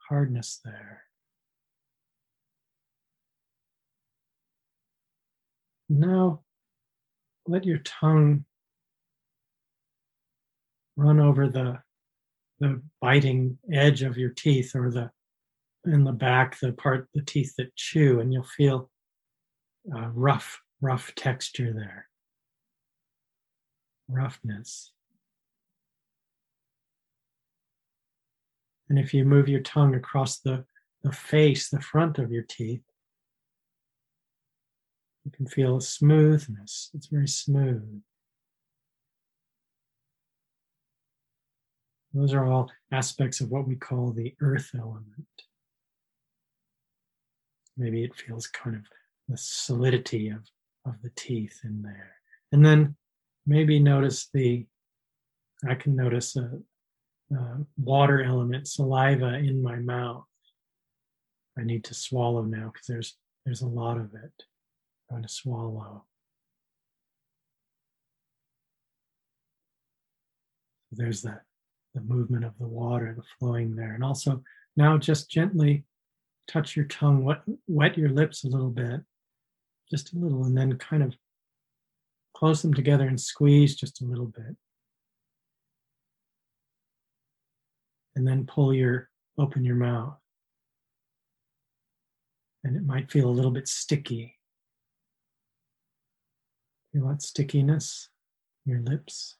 [0.10, 1.04] Hardness there.
[5.90, 6.42] Now
[7.48, 8.46] let your tongue
[10.96, 11.80] run over the,
[12.60, 15.12] the biting edge of your teeth or the
[15.86, 18.90] in the back, the part, the teeth that chew, and you'll feel
[19.96, 22.08] uh, rough, rough texture there.
[24.08, 24.92] Roughness.
[28.92, 30.66] And if you move your tongue across the,
[31.02, 32.84] the face, the front of your teeth,
[35.24, 36.92] you can feel a smoothness.
[36.94, 38.02] It's very smooth.
[42.14, 45.08] Those are all aspects of what we call the earth element.
[47.78, 48.82] Maybe it feels kind of
[49.30, 50.42] the solidity of,
[50.86, 52.16] of the teeth in there.
[52.52, 52.98] And then
[53.48, 54.66] maybe notice the,
[55.66, 56.60] I can notice a,
[57.32, 60.26] a water element, saliva in my mouth.
[61.58, 64.44] I need to swallow now because there's there's a lot of it.
[65.10, 66.06] I'm going to swallow.
[70.92, 71.42] There's that
[71.94, 73.94] the movement of the water, the flowing there.
[73.94, 74.44] And also
[74.78, 75.84] now just gently
[76.48, 79.02] touch your tongue, wet, wet your lips a little bit,
[79.90, 81.16] just a little, and then kind of
[82.36, 84.56] close them together and squeeze just a little bit.
[88.22, 89.10] And then pull your,
[89.40, 90.14] open your mouth.
[92.64, 94.38] And it might feel a little bit sticky.
[96.94, 98.10] Feel that stickiness
[98.64, 99.38] in your lips.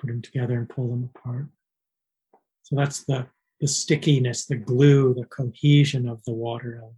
[0.00, 1.46] Put them together and pull them apart.
[2.64, 3.28] So that's the,
[3.60, 6.96] the stickiness, the glue, the cohesion of the water element.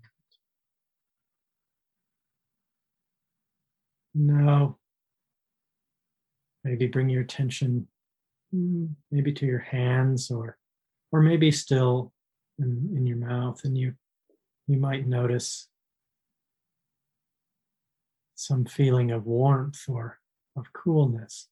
[4.14, 4.78] Now,
[6.64, 7.88] maybe bring your attention
[8.55, 8.86] Mm-hmm.
[9.11, 10.57] maybe to your hands or
[11.11, 12.12] or maybe still
[12.61, 13.94] in, in your mouth and you
[14.68, 15.68] you might notice
[18.36, 20.18] some feeling of warmth or
[20.57, 21.49] of coolness.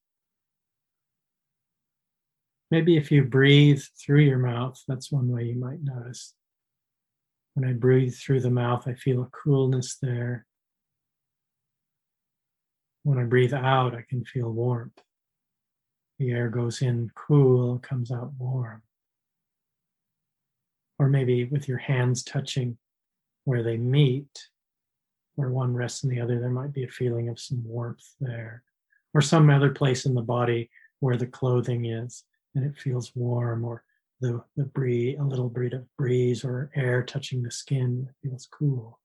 [2.71, 6.35] Maybe if you breathe through your mouth, that's one way you might notice.
[7.55, 10.47] When I breathe through the mouth, I feel a coolness there.
[13.03, 14.99] When I breathe out, I can feel warmth.
[16.19, 18.83] The air goes in cool, comes out warm.
[20.99, 22.79] Or maybe with your hands touching
[23.45, 24.49] where they meet,
[25.35, 28.63] where one rests in the other, there might be a feeling of some warmth there,
[29.13, 33.65] or some other place in the body where the clothing is and it feels warm,
[33.65, 33.83] or
[34.21, 39.01] the, the breeze, a little breeze of breeze or air touching the skin feels cool.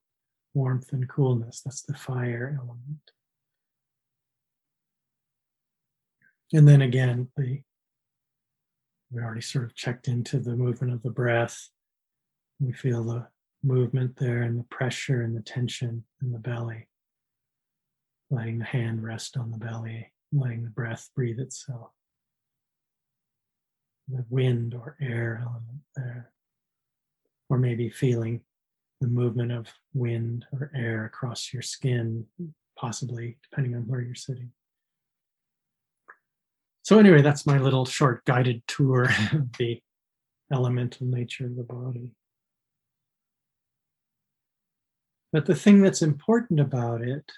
[0.54, 3.10] Warmth and coolness, that's the fire element.
[6.52, 7.62] And then again, the
[9.12, 11.68] we already sort of checked into the movement of the breath.
[12.60, 13.26] We feel the
[13.62, 16.86] movement there and the pressure and the tension in the belly.
[18.30, 21.90] Letting the hand rest on the belly, letting the breath breathe itself.
[24.08, 26.30] The wind or air element there.
[27.48, 28.42] Or maybe feeling
[29.00, 32.26] the movement of wind or air across your skin,
[32.76, 34.52] possibly, depending on where you're sitting.
[36.82, 39.80] So, anyway, that's my little short guided tour of the
[40.52, 42.10] elemental nature of the body.
[45.32, 47.30] But the thing that's important about it,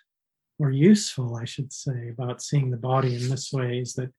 [0.58, 4.12] or useful, I should say, about seeing the body in this way is that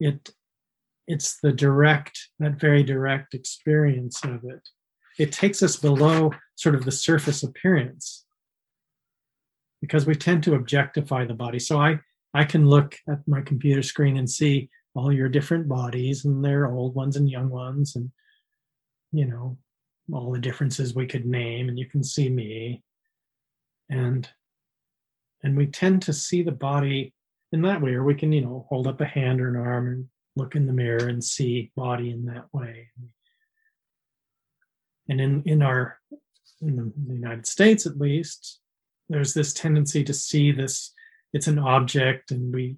[0.00, 0.30] it
[1.06, 4.68] it's the direct, that very direct experience of it.
[5.18, 8.24] It takes us below sort of the surface appearance
[9.82, 11.58] because we tend to objectify the body.
[11.58, 12.00] So I
[12.34, 16.66] I can look at my computer screen and see all your different bodies and their
[16.66, 18.10] old ones and young ones and
[19.12, 19.56] you know
[20.12, 22.82] all the differences we could name and you can see me.
[23.88, 24.28] And
[25.42, 27.14] and we tend to see the body
[27.52, 29.86] in that way or we can you know hold up a hand or an arm
[29.88, 32.88] and look in the mirror and see body in that way.
[35.08, 36.00] And in in our
[36.60, 38.60] in the united states at least
[39.08, 40.93] there's this tendency to see this
[41.34, 42.76] it's an object and we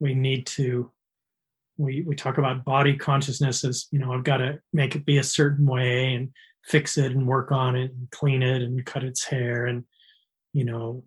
[0.00, 0.90] we need to
[1.78, 5.16] we we talk about body consciousness as you know i've got to make it be
[5.16, 6.28] a certain way and
[6.64, 9.84] fix it and work on it and clean it and cut its hair and
[10.52, 11.02] you know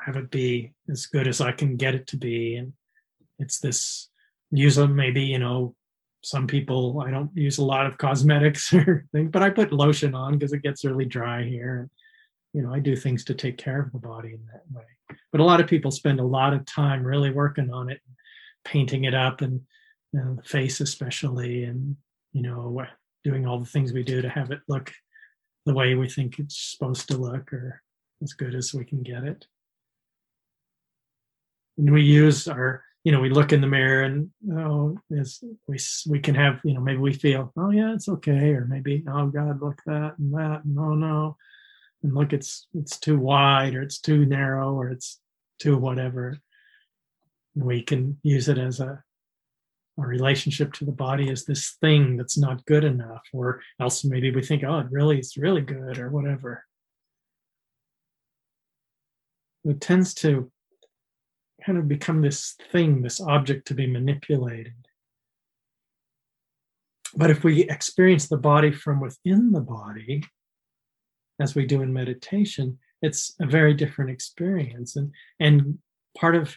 [0.00, 2.56] have it be as good as i can get it to be.
[2.56, 2.72] And
[3.38, 4.08] it's this
[4.50, 5.74] use of maybe you know
[6.22, 10.14] some people i don't use a lot of cosmetics or things but i put lotion
[10.14, 11.90] on because it gets really dry here
[12.54, 14.84] you know i do things to take care of the body in that way.
[15.30, 18.00] But a lot of people spend a lot of time really working on it
[18.64, 19.60] painting it up and
[20.12, 21.96] you know, the face especially and
[22.32, 22.86] you know
[23.24, 24.92] doing all the things we do to have it look
[25.66, 27.82] the way we think it's supposed to look or
[28.22, 29.46] as good as we can get it.
[31.78, 35.78] And we use our you know we look in the mirror and oh as we
[36.08, 39.26] we can have you know maybe we feel oh yeah it's okay or maybe oh
[39.26, 41.36] god look that and that and oh no
[42.04, 45.20] and look it's it's too wide or it's too narrow or it's
[45.58, 46.38] too whatever.
[47.56, 49.02] We can use it as a
[49.96, 54.30] our relationship to the body as this thing that's not good enough or else maybe
[54.32, 56.64] we think oh it really is really good or whatever.
[59.64, 60.52] It tends to
[61.64, 64.74] kind of become this thing this object to be manipulated.
[67.16, 70.24] But if we experience the body from within the body
[71.40, 75.78] as we do in meditation it's a very different experience and and
[76.16, 76.56] part of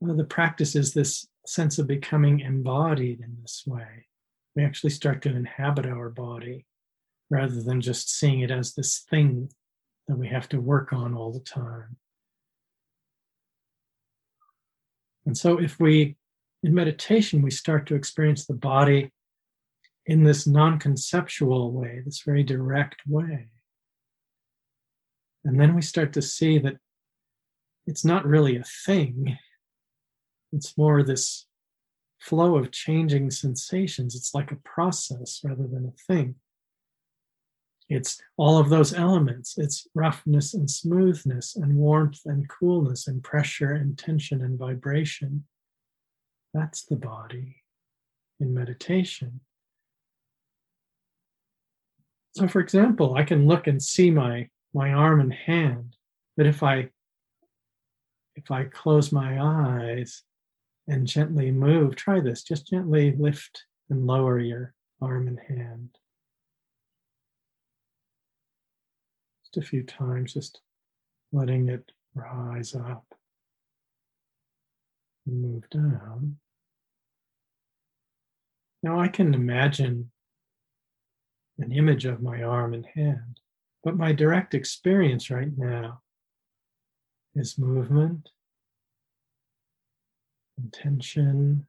[0.00, 4.06] the practice is this sense of becoming embodied in this way.
[4.54, 6.66] We actually start to inhabit our body
[7.30, 9.50] rather than just seeing it as this thing
[10.08, 11.96] that we have to work on all the time.
[15.24, 16.16] And so, if we,
[16.62, 19.10] in meditation, we start to experience the body
[20.06, 23.48] in this non conceptual way, this very direct way.
[25.46, 26.76] And then we start to see that
[27.86, 29.38] it's not really a thing,
[30.52, 31.46] it's more this
[32.20, 34.16] flow of changing sensations.
[34.16, 36.34] It's like a process rather than a thing.
[37.88, 39.56] It's all of those elements.
[39.56, 45.44] It's roughness and smoothness, and warmth and coolness, and pressure and tension and vibration.
[46.52, 47.62] That's the body
[48.40, 49.40] in meditation.
[52.34, 55.96] So, for example, I can look and see my, my arm and hand,
[56.36, 56.90] but if I
[58.36, 60.22] if I close my eyes
[60.86, 61.96] and gently move.
[61.96, 62.42] Try this.
[62.42, 65.96] Just gently lift and lower your arm and hand.
[69.42, 70.60] Just a few times, just
[71.32, 73.04] letting it rise up
[75.26, 76.36] and move down.
[78.82, 80.10] Now I can imagine
[81.58, 83.40] an image of my arm and hand,
[83.86, 86.00] but my direct experience right now
[87.36, 88.30] is movement
[90.58, 91.64] and tension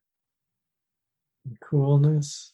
[1.46, 2.54] and coolness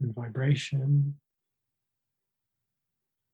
[0.00, 1.14] and vibration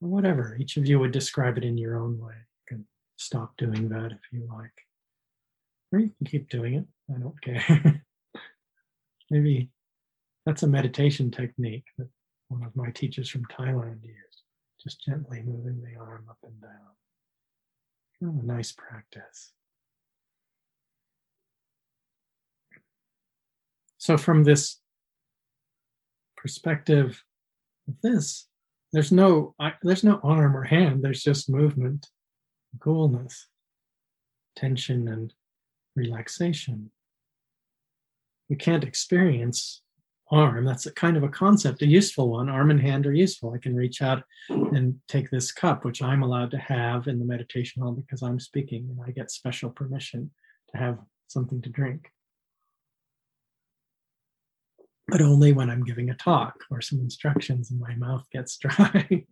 [0.02, 0.58] or whatever.
[0.60, 2.34] Each of you would describe it in your own way.
[2.34, 4.86] You can stop doing that if you like.
[5.92, 6.84] Or you can keep doing it.
[7.08, 8.02] I don't care.
[9.30, 9.70] Maybe
[10.50, 12.08] that's a meditation technique that
[12.48, 14.42] one of my teachers from Thailand used.
[14.82, 16.70] Just gently moving the arm up and down.
[18.24, 19.52] Oh, nice practice.
[23.98, 24.80] So, from this
[26.36, 27.22] perspective
[27.86, 28.48] of this,
[28.92, 31.04] there's no there's no arm or hand.
[31.04, 32.08] There's just movement,
[32.80, 33.46] coolness,
[34.56, 35.32] tension, and
[35.94, 36.90] relaxation.
[38.48, 39.82] We can't experience
[40.30, 40.64] arm.
[40.64, 42.48] That's a kind of a concept, a useful one.
[42.48, 43.52] Arm and hand are useful.
[43.52, 47.24] I can reach out and take this cup, which I'm allowed to have in the
[47.24, 50.30] meditation hall because I'm speaking and I get special permission
[50.72, 52.10] to have something to drink.
[55.08, 59.26] But only when I'm giving a talk or some instructions and my mouth gets dry.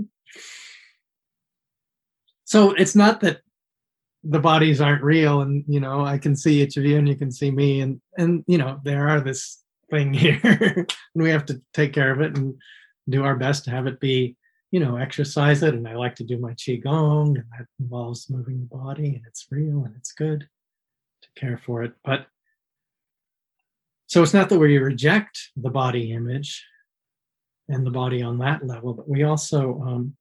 [2.45, 3.41] so it's not that
[4.25, 7.15] the bodies aren't real and you know i can see each of you and you
[7.15, 11.47] can see me and and you know there are this thing here and we have
[11.47, 12.55] to take care of it and
[13.09, 14.37] do our best to have it be
[14.71, 18.61] you know exercise it and i like to do my qigong and that involves moving
[18.61, 20.47] the body and it's real and it's good
[21.23, 22.27] to care for it but
[24.07, 26.65] so it's not that we reject the body image
[27.69, 30.17] and the body on that level but we also um,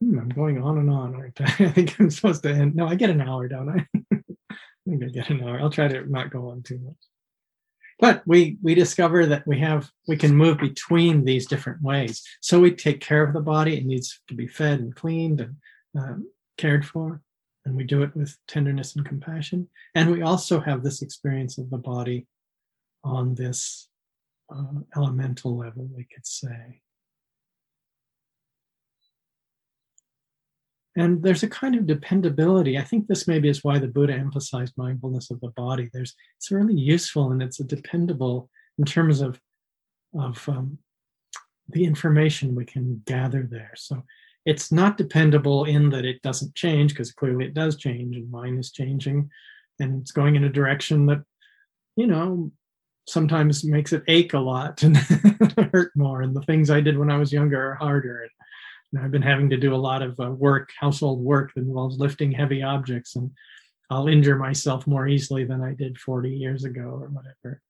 [0.00, 1.44] hmm, I'm going on and on, aren't I?
[1.64, 2.74] I think I'm supposed to end.
[2.74, 3.86] No, I get an hour, don't I?
[4.50, 4.56] I
[4.88, 5.60] think I get an hour.
[5.60, 6.96] I'll try to not go on too much.
[7.98, 12.22] But we we discover that we have we can move between these different ways.
[12.40, 15.56] So we take care of the body; it needs to be fed and cleaned and
[15.98, 17.20] um, cared for,
[17.64, 19.68] and we do it with tenderness and compassion.
[19.94, 22.26] And we also have this experience of the body
[23.02, 23.88] on this
[24.54, 26.82] uh, elemental level, we could say.
[30.98, 32.76] And there's a kind of dependability.
[32.76, 35.88] I think this maybe is why the Buddha emphasized mindfulness of the body.
[35.92, 39.40] There's it's really useful and it's a dependable in terms of
[40.18, 40.78] of um,
[41.68, 43.72] the information we can gather there.
[43.76, 44.02] So
[44.44, 48.58] it's not dependable in that it doesn't change because clearly it does change and mind
[48.58, 49.30] is changing
[49.78, 51.22] and it's going in a direction that
[51.96, 52.50] you know
[53.06, 54.96] sometimes makes it ache a lot and
[55.72, 58.30] hurt more and the things i did when i was younger are harder and
[58.96, 62.32] I've been having to do a lot of uh, work, household work that involves lifting
[62.32, 63.30] heavy objects, and
[63.90, 67.60] I'll injure myself more easily than I did 40 years ago or whatever.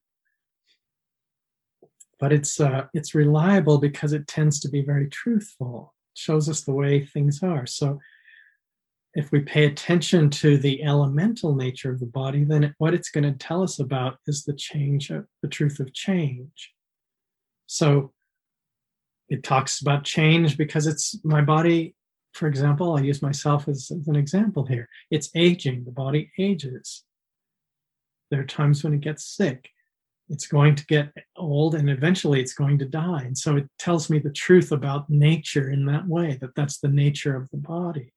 [2.21, 5.95] But it's uh, it's reliable because it tends to be very truthful.
[6.15, 7.67] It shows us the way things are.
[7.67, 8.01] So
[9.15, 13.25] if we pay attention to the elemental nature of the body, then what it's going
[13.25, 16.73] to tell us about is the change, of, the truth of change.
[17.67, 18.13] So
[19.29, 21.95] it talks about change because it's my body
[22.33, 24.89] for example i use myself as, as, an example here.
[25.11, 25.85] It's aging.
[25.85, 27.05] The body ages.
[28.31, 29.71] There are times when it gets sick.
[30.29, 33.23] It's going to get old and eventually it's going to die.
[33.23, 36.89] And so it tells me the truth about nature in that way that that's the
[36.89, 38.13] nature of the body.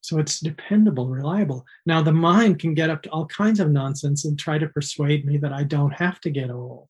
[0.00, 1.64] So it's dependable reliable.
[1.84, 5.26] Now the mind can get up to all kinds of nonsense and try to persuade
[5.26, 6.88] me that i don't have to get old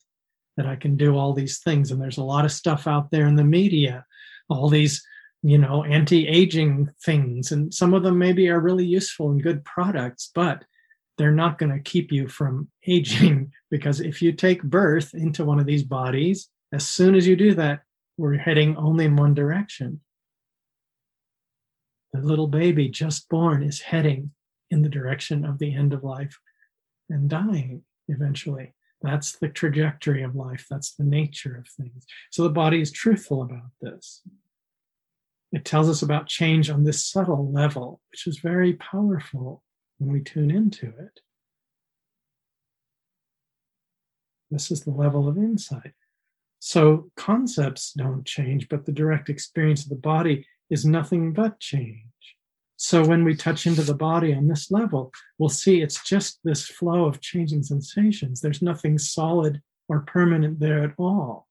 [0.56, 1.90] that I can do all these things.
[1.90, 4.04] And there's a lot of stuff out there in the media,
[4.48, 5.02] all these,
[5.42, 7.52] you know, anti aging things.
[7.52, 10.64] And some of them maybe are really useful and good products, but
[11.18, 15.58] they're not going to keep you from aging because if you take birth into one
[15.58, 17.80] of these bodies, as soon as you do that,
[18.16, 20.00] we're heading only in one direction.
[22.12, 24.32] The little baby just born is heading
[24.70, 26.38] in the direction of the end of life
[27.08, 28.74] and dying eventually.
[29.02, 30.66] That's the trajectory of life.
[30.70, 32.06] That's the nature of things.
[32.30, 34.22] So the body is truthful about this.
[35.50, 39.62] It tells us about change on this subtle level, which is very powerful
[39.98, 41.20] when we tune into it.
[44.50, 45.92] This is the level of insight.
[46.58, 52.11] So concepts don't change, but the direct experience of the body is nothing but change.
[52.82, 56.66] So when we touch into the body on this level, we'll see it's just this
[56.66, 58.40] flow of changing sensations.
[58.40, 61.46] There's nothing solid or permanent there at all.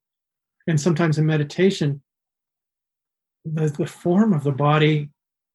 [0.67, 2.01] And sometimes in meditation,
[3.45, 5.09] the, the form of the body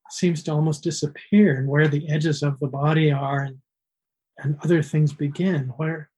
[0.09, 3.59] seems to almost disappear and where the edges of the body are and,
[4.39, 5.75] and other things begin.
[5.77, 6.09] Where,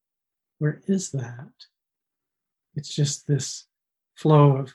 [0.60, 1.50] where is that?
[2.76, 3.66] It's just this
[4.14, 4.72] flow of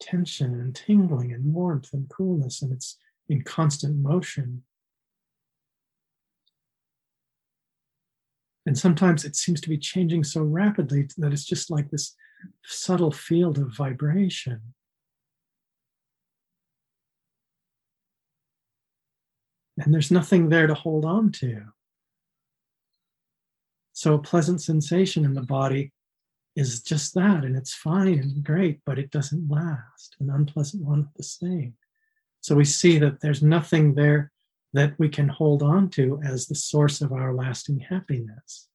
[0.00, 2.96] tension and tingling and warmth and coolness, and it's
[3.28, 4.62] in constant motion.
[8.66, 12.14] And sometimes it seems to be changing so rapidly that it's just like this
[12.64, 14.60] subtle field of vibration.
[19.78, 21.62] And there's nothing there to hold on to.
[23.92, 25.92] So, a pleasant sensation in the body
[26.54, 30.16] is just that, and it's fine and great, but it doesn't last.
[30.20, 31.74] An unpleasant one, the same.
[32.40, 34.32] So we see that there's nothing there
[34.72, 38.68] that we can hold on to as the source of our lasting happiness.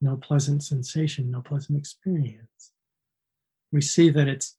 [0.00, 2.72] No pleasant sensation, no pleasant experience.
[3.72, 4.56] We see that it's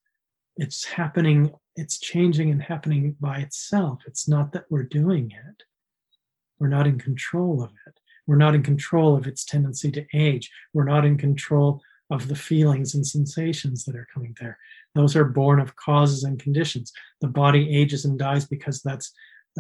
[0.58, 4.02] it's happening, it's changing and happening by itself.
[4.08, 5.64] It's not that we're doing it.
[6.60, 8.00] We're not in control of it.
[8.26, 10.50] We're not in control of its tendency to age.
[10.74, 14.58] We're not in control of the feelings and sensations that are coming there.
[14.96, 16.92] Those are born of causes and conditions.
[17.22, 19.12] The body ages and dies because that's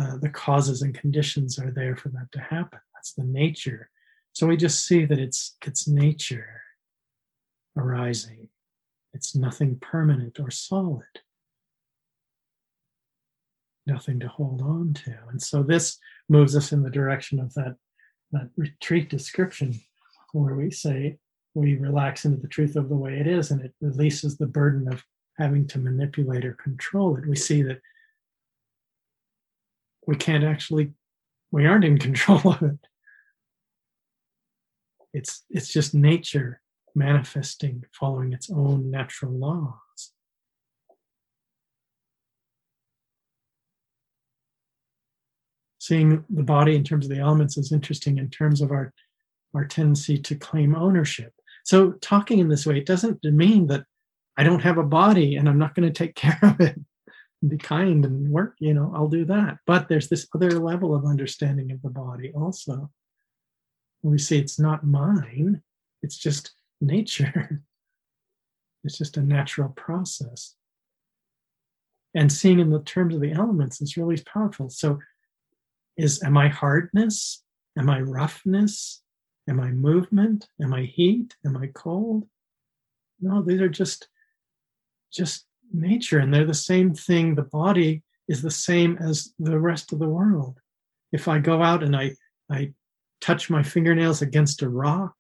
[0.01, 2.79] uh, the causes and conditions are there for that to happen.
[2.93, 3.89] That's the nature.
[4.33, 6.61] So we just see that it's it's nature
[7.77, 8.49] arising.
[9.13, 11.03] It's nothing permanent or solid.
[13.85, 15.17] Nothing to hold on to.
[15.29, 17.75] And so this moves us in the direction of that,
[18.31, 19.79] that retreat description
[20.33, 21.17] where we say
[21.53, 24.91] we relax into the truth of the way it is and it releases the burden
[24.91, 25.01] of
[25.37, 27.27] having to manipulate or control it.
[27.27, 27.81] We see that
[30.07, 30.93] we can't actually,
[31.51, 32.79] we aren't in control of it.
[35.13, 36.61] It's, it's just nature
[36.93, 40.11] manifesting, following its own natural laws.
[45.79, 48.91] Seeing the body in terms of the elements is interesting in terms of our,
[49.53, 51.33] our tendency to claim ownership.
[51.63, 53.85] So, talking in this way, it doesn't mean that
[54.37, 56.77] I don't have a body and I'm not going to take care of it
[57.47, 59.57] be kind and work, you know, I'll do that.
[59.65, 62.89] But there's this other level of understanding of the body also.
[64.01, 65.61] We see it's not mine,
[66.01, 67.63] it's just nature.
[68.83, 70.55] it's just a natural process.
[72.13, 74.69] And seeing in the terms of the elements is really powerful.
[74.69, 74.99] So
[75.97, 77.43] is am I hardness?
[77.77, 79.01] Am I roughness?
[79.49, 80.47] Am I movement?
[80.61, 81.35] Am I heat?
[81.45, 82.25] Am I cold?
[83.19, 84.07] No, these are just
[85.11, 87.35] just nature and they're the same thing.
[87.35, 90.59] The body is the same as the rest of the world.
[91.11, 92.11] If i go out and i
[92.49, 92.73] i
[93.21, 95.15] touch my fingernails against a rock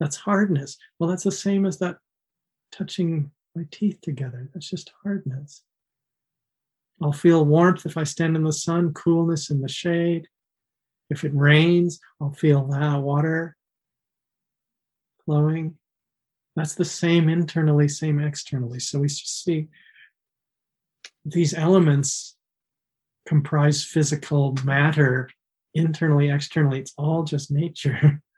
[0.00, 0.76] that's hardness.
[0.98, 1.96] Well that's the same as that
[2.72, 4.48] touching my teeth together.
[4.52, 5.62] That's just hardness.
[7.02, 10.28] I'll feel warmth if i stand in the sun coolness in the shade.
[11.10, 13.56] If it rains i'll feel that water
[15.24, 15.76] flowing
[16.54, 18.78] that's the same internally, same externally.
[18.78, 19.68] So we see
[21.24, 22.36] these elements
[23.26, 25.30] comprise physical matter
[25.74, 26.80] internally, externally.
[26.80, 28.20] It's all just nature.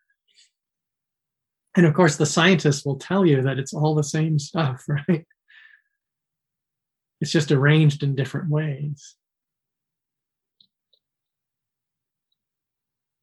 [1.76, 5.26] And of course, the scientists will tell you that it's all the same stuff, right?
[7.20, 9.16] It's just arranged in different ways.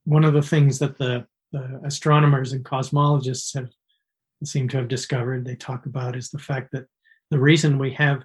[0.04, 3.70] One of the things that the, the astronomers and cosmologists have
[4.44, 6.86] seem to have discovered, they talk about is the fact that
[7.30, 8.24] the reason we have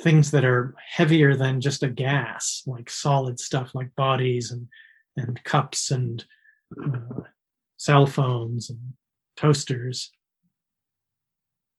[0.00, 4.68] things that are heavier than just a gas, like solid stuff like bodies and,
[5.16, 6.24] and cups and
[6.82, 7.20] uh,
[7.76, 8.78] cell phones and
[9.36, 10.10] toasters,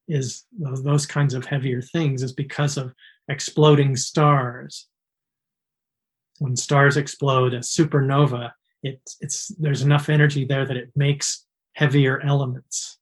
[0.08, 2.94] is those kinds of heavier things is because of
[3.30, 4.88] exploding stars.
[6.40, 8.52] When stars explode, a supernova,
[8.84, 12.98] it, it's there's enough energy there that it makes heavier elements.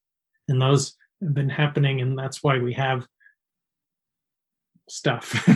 [0.48, 3.08] And those have been happening, and that's why we have
[4.90, 5.48] stuff.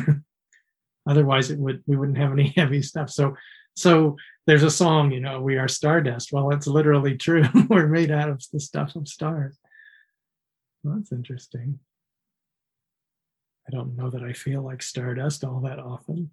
[1.07, 3.09] Otherwise, it would we wouldn't have any heavy stuff.
[3.09, 3.35] So,
[3.75, 4.15] so
[4.47, 6.31] there's a song, you know, we are stardust.
[6.31, 7.43] Well, it's literally true.
[7.69, 9.57] We're made out of the stuff of stars.
[10.83, 11.79] Well, that's interesting.
[13.67, 16.29] I don't know that I feel like stardust all that often.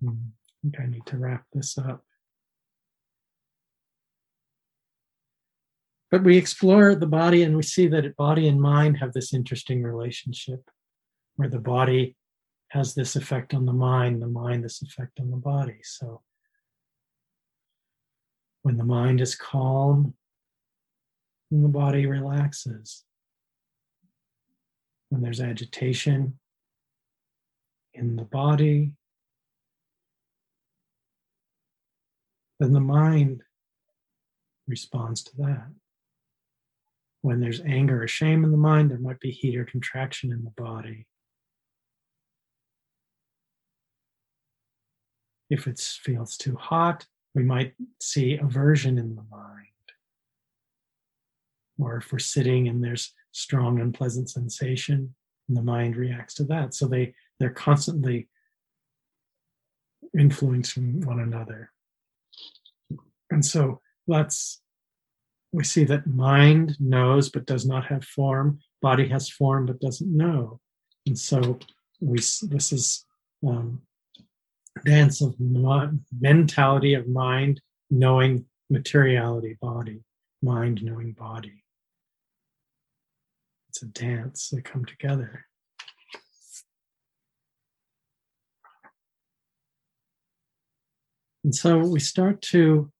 [0.00, 2.04] Hmm, I think I need to wrap this up.
[6.10, 9.82] But we explore the body and we see that body and mind have this interesting
[9.82, 10.70] relationship
[11.36, 12.16] where the body
[12.68, 15.80] has this effect on the mind, the mind this effect on the body.
[15.82, 16.22] So
[18.62, 20.14] when the mind is calm,
[21.50, 23.04] then the body relaxes.
[25.10, 26.38] When there's agitation
[27.94, 28.92] in the body,
[32.60, 33.42] then the mind
[34.66, 35.68] responds to that.
[37.22, 40.44] When there's anger or shame in the mind, there might be heat or contraction in
[40.44, 41.06] the body.
[45.50, 49.66] If it feels too hot, we might see aversion in the mind.
[51.78, 55.14] Or if we're sitting and there's strong unpleasant sensation,
[55.48, 56.74] and the mind reacts to that.
[56.74, 58.28] So they, they're constantly
[60.16, 61.70] influencing one another.
[63.30, 64.60] And so that's
[65.52, 70.14] we see that mind knows but does not have form, body has form but doesn't
[70.14, 70.60] know.
[71.06, 71.58] And so
[72.00, 73.04] we this is
[73.46, 73.82] um,
[74.84, 80.00] dance of mentality of mind knowing materiality body,
[80.42, 81.64] mind knowing body.
[83.70, 85.46] It's a dance, they come together.
[91.44, 92.92] And so we start to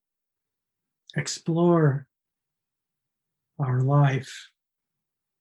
[1.16, 2.06] explore
[3.58, 4.50] our life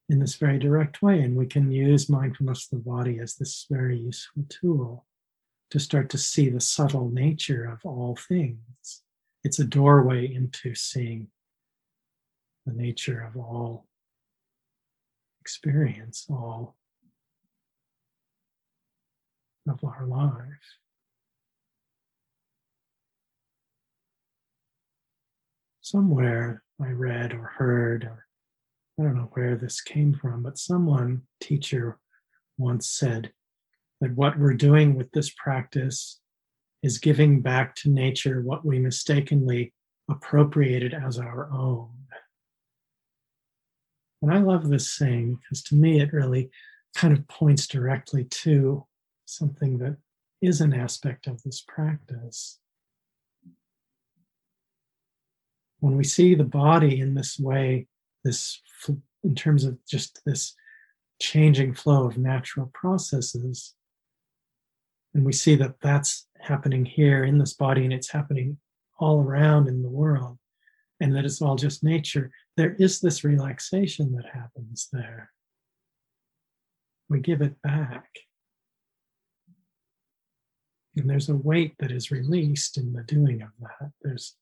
[0.09, 1.21] in this very direct way.
[1.21, 5.05] And we can use mindfulness of the body as this very useful tool
[5.71, 9.01] to start to see the subtle nature of all things.
[9.43, 11.27] It's a doorway into seeing
[12.65, 13.85] the nature of all
[15.41, 16.75] experience, all
[19.69, 20.77] of our life.
[25.81, 28.25] Somewhere I read or heard, or
[28.99, 31.99] I don't know where this came from, but someone, teacher,
[32.57, 33.31] once said
[34.01, 36.19] that what we're doing with this practice
[36.83, 39.73] is giving back to nature what we mistakenly
[40.09, 41.89] appropriated as our own.
[44.21, 46.49] And I love this saying because to me it really
[46.95, 48.85] kind of points directly to
[49.25, 49.97] something that
[50.41, 52.59] is an aspect of this practice.
[55.87, 57.87] When we see the body in this way,
[58.25, 58.61] this
[59.23, 60.53] in terms of just this
[61.21, 63.73] changing flow of natural processes,
[65.13, 68.57] and we see that that's happening here in this body and it's happening
[68.99, 70.37] all around in the world,
[70.99, 75.31] and that it's all just nature, there is this relaxation that happens there.
[77.07, 78.09] We give it back.
[80.97, 83.91] And there's a weight that is released in the doing of that.
[84.01, 84.35] There's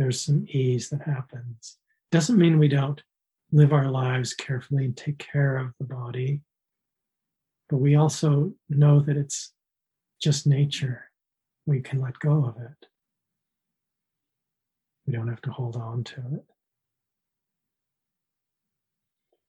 [0.00, 1.76] there's some ease that happens.
[2.10, 3.02] Doesn't mean we don't
[3.52, 6.40] live our lives carefully and take care of the body,
[7.68, 9.52] but we also know that it's
[10.18, 11.10] just nature.
[11.66, 12.86] We can let go of it.
[15.06, 16.44] We don't have to hold on to it.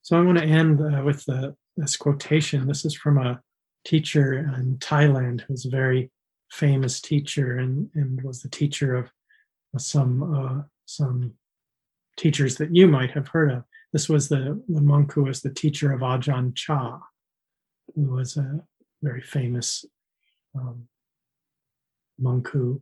[0.01, 2.67] So I want to end uh, with the, this quotation.
[2.67, 3.39] This is from a
[3.85, 6.11] teacher in Thailand who's a very
[6.51, 9.09] famous teacher and, and was the teacher of
[9.77, 11.33] some uh, some
[12.17, 13.63] teachers that you might have heard of.
[13.93, 16.99] This was the, the monk who was the teacher of Ajahn Chah,
[17.95, 18.61] who was a
[19.01, 19.83] very famous
[20.55, 20.87] um,
[22.19, 22.81] monk who,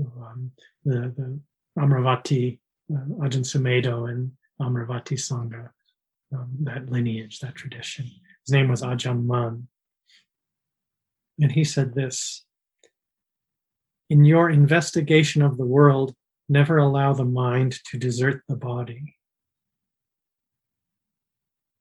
[0.00, 0.52] um,
[0.84, 1.40] the, the
[1.78, 2.58] Amaravati,
[2.92, 5.70] uh, Ajahn Sumedho and Amaravati Sangha,
[6.34, 8.06] um, that lineage, that tradition.
[8.44, 9.68] His name was Ajahn Mun.
[11.40, 12.44] And he said this
[14.10, 16.14] In your investigation of the world,
[16.48, 19.16] never allow the mind to desert the body.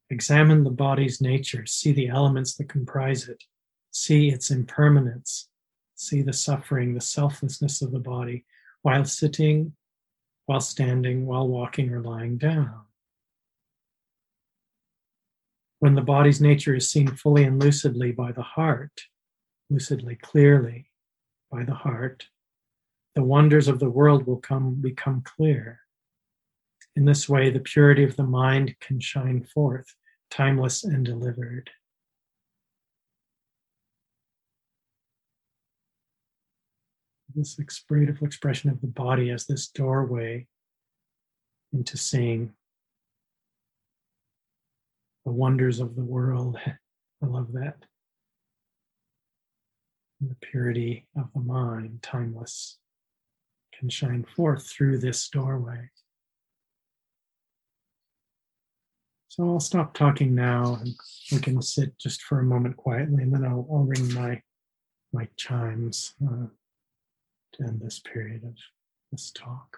[0.09, 3.43] Examine the body's nature, see the elements that comprise it,
[3.91, 5.47] see its impermanence,
[5.95, 8.45] see the suffering, the selflessness of the body
[8.81, 9.73] while sitting,
[10.45, 12.81] while standing, while walking, or lying down.
[15.79, 19.01] When the body's nature is seen fully and lucidly by the heart,
[19.69, 20.89] lucidly, clearly
[21.51, 22.25] by the heart,
[23.15, 25.79] the wonders of the world will come become clear.
[26.95, 29.95] In this way, the purity of the mind can shine forth,
[30.29, 31.69] timeless and delivered.
[37.35, 40.47] This beautiful expression of the body as this doorway
[41.71, 42.53] into seeing
[45.23, 46.57] the wonders of the world.
[47.23, 47.77] I love that
[50.21, 52.77] the purity of the mind, timeless,
[53.77, 55.89] can shine forth through this doorway.
[59.27, 60.95] So I'll stop talking now and
[61.31, 64.41] we can sit just for a moment quietly and then I'll, I'll ring my,
[65.13, 66.47] my chimes uh,
[67.53, 68.55] to end this period of
[69.11, 69.77] this talk.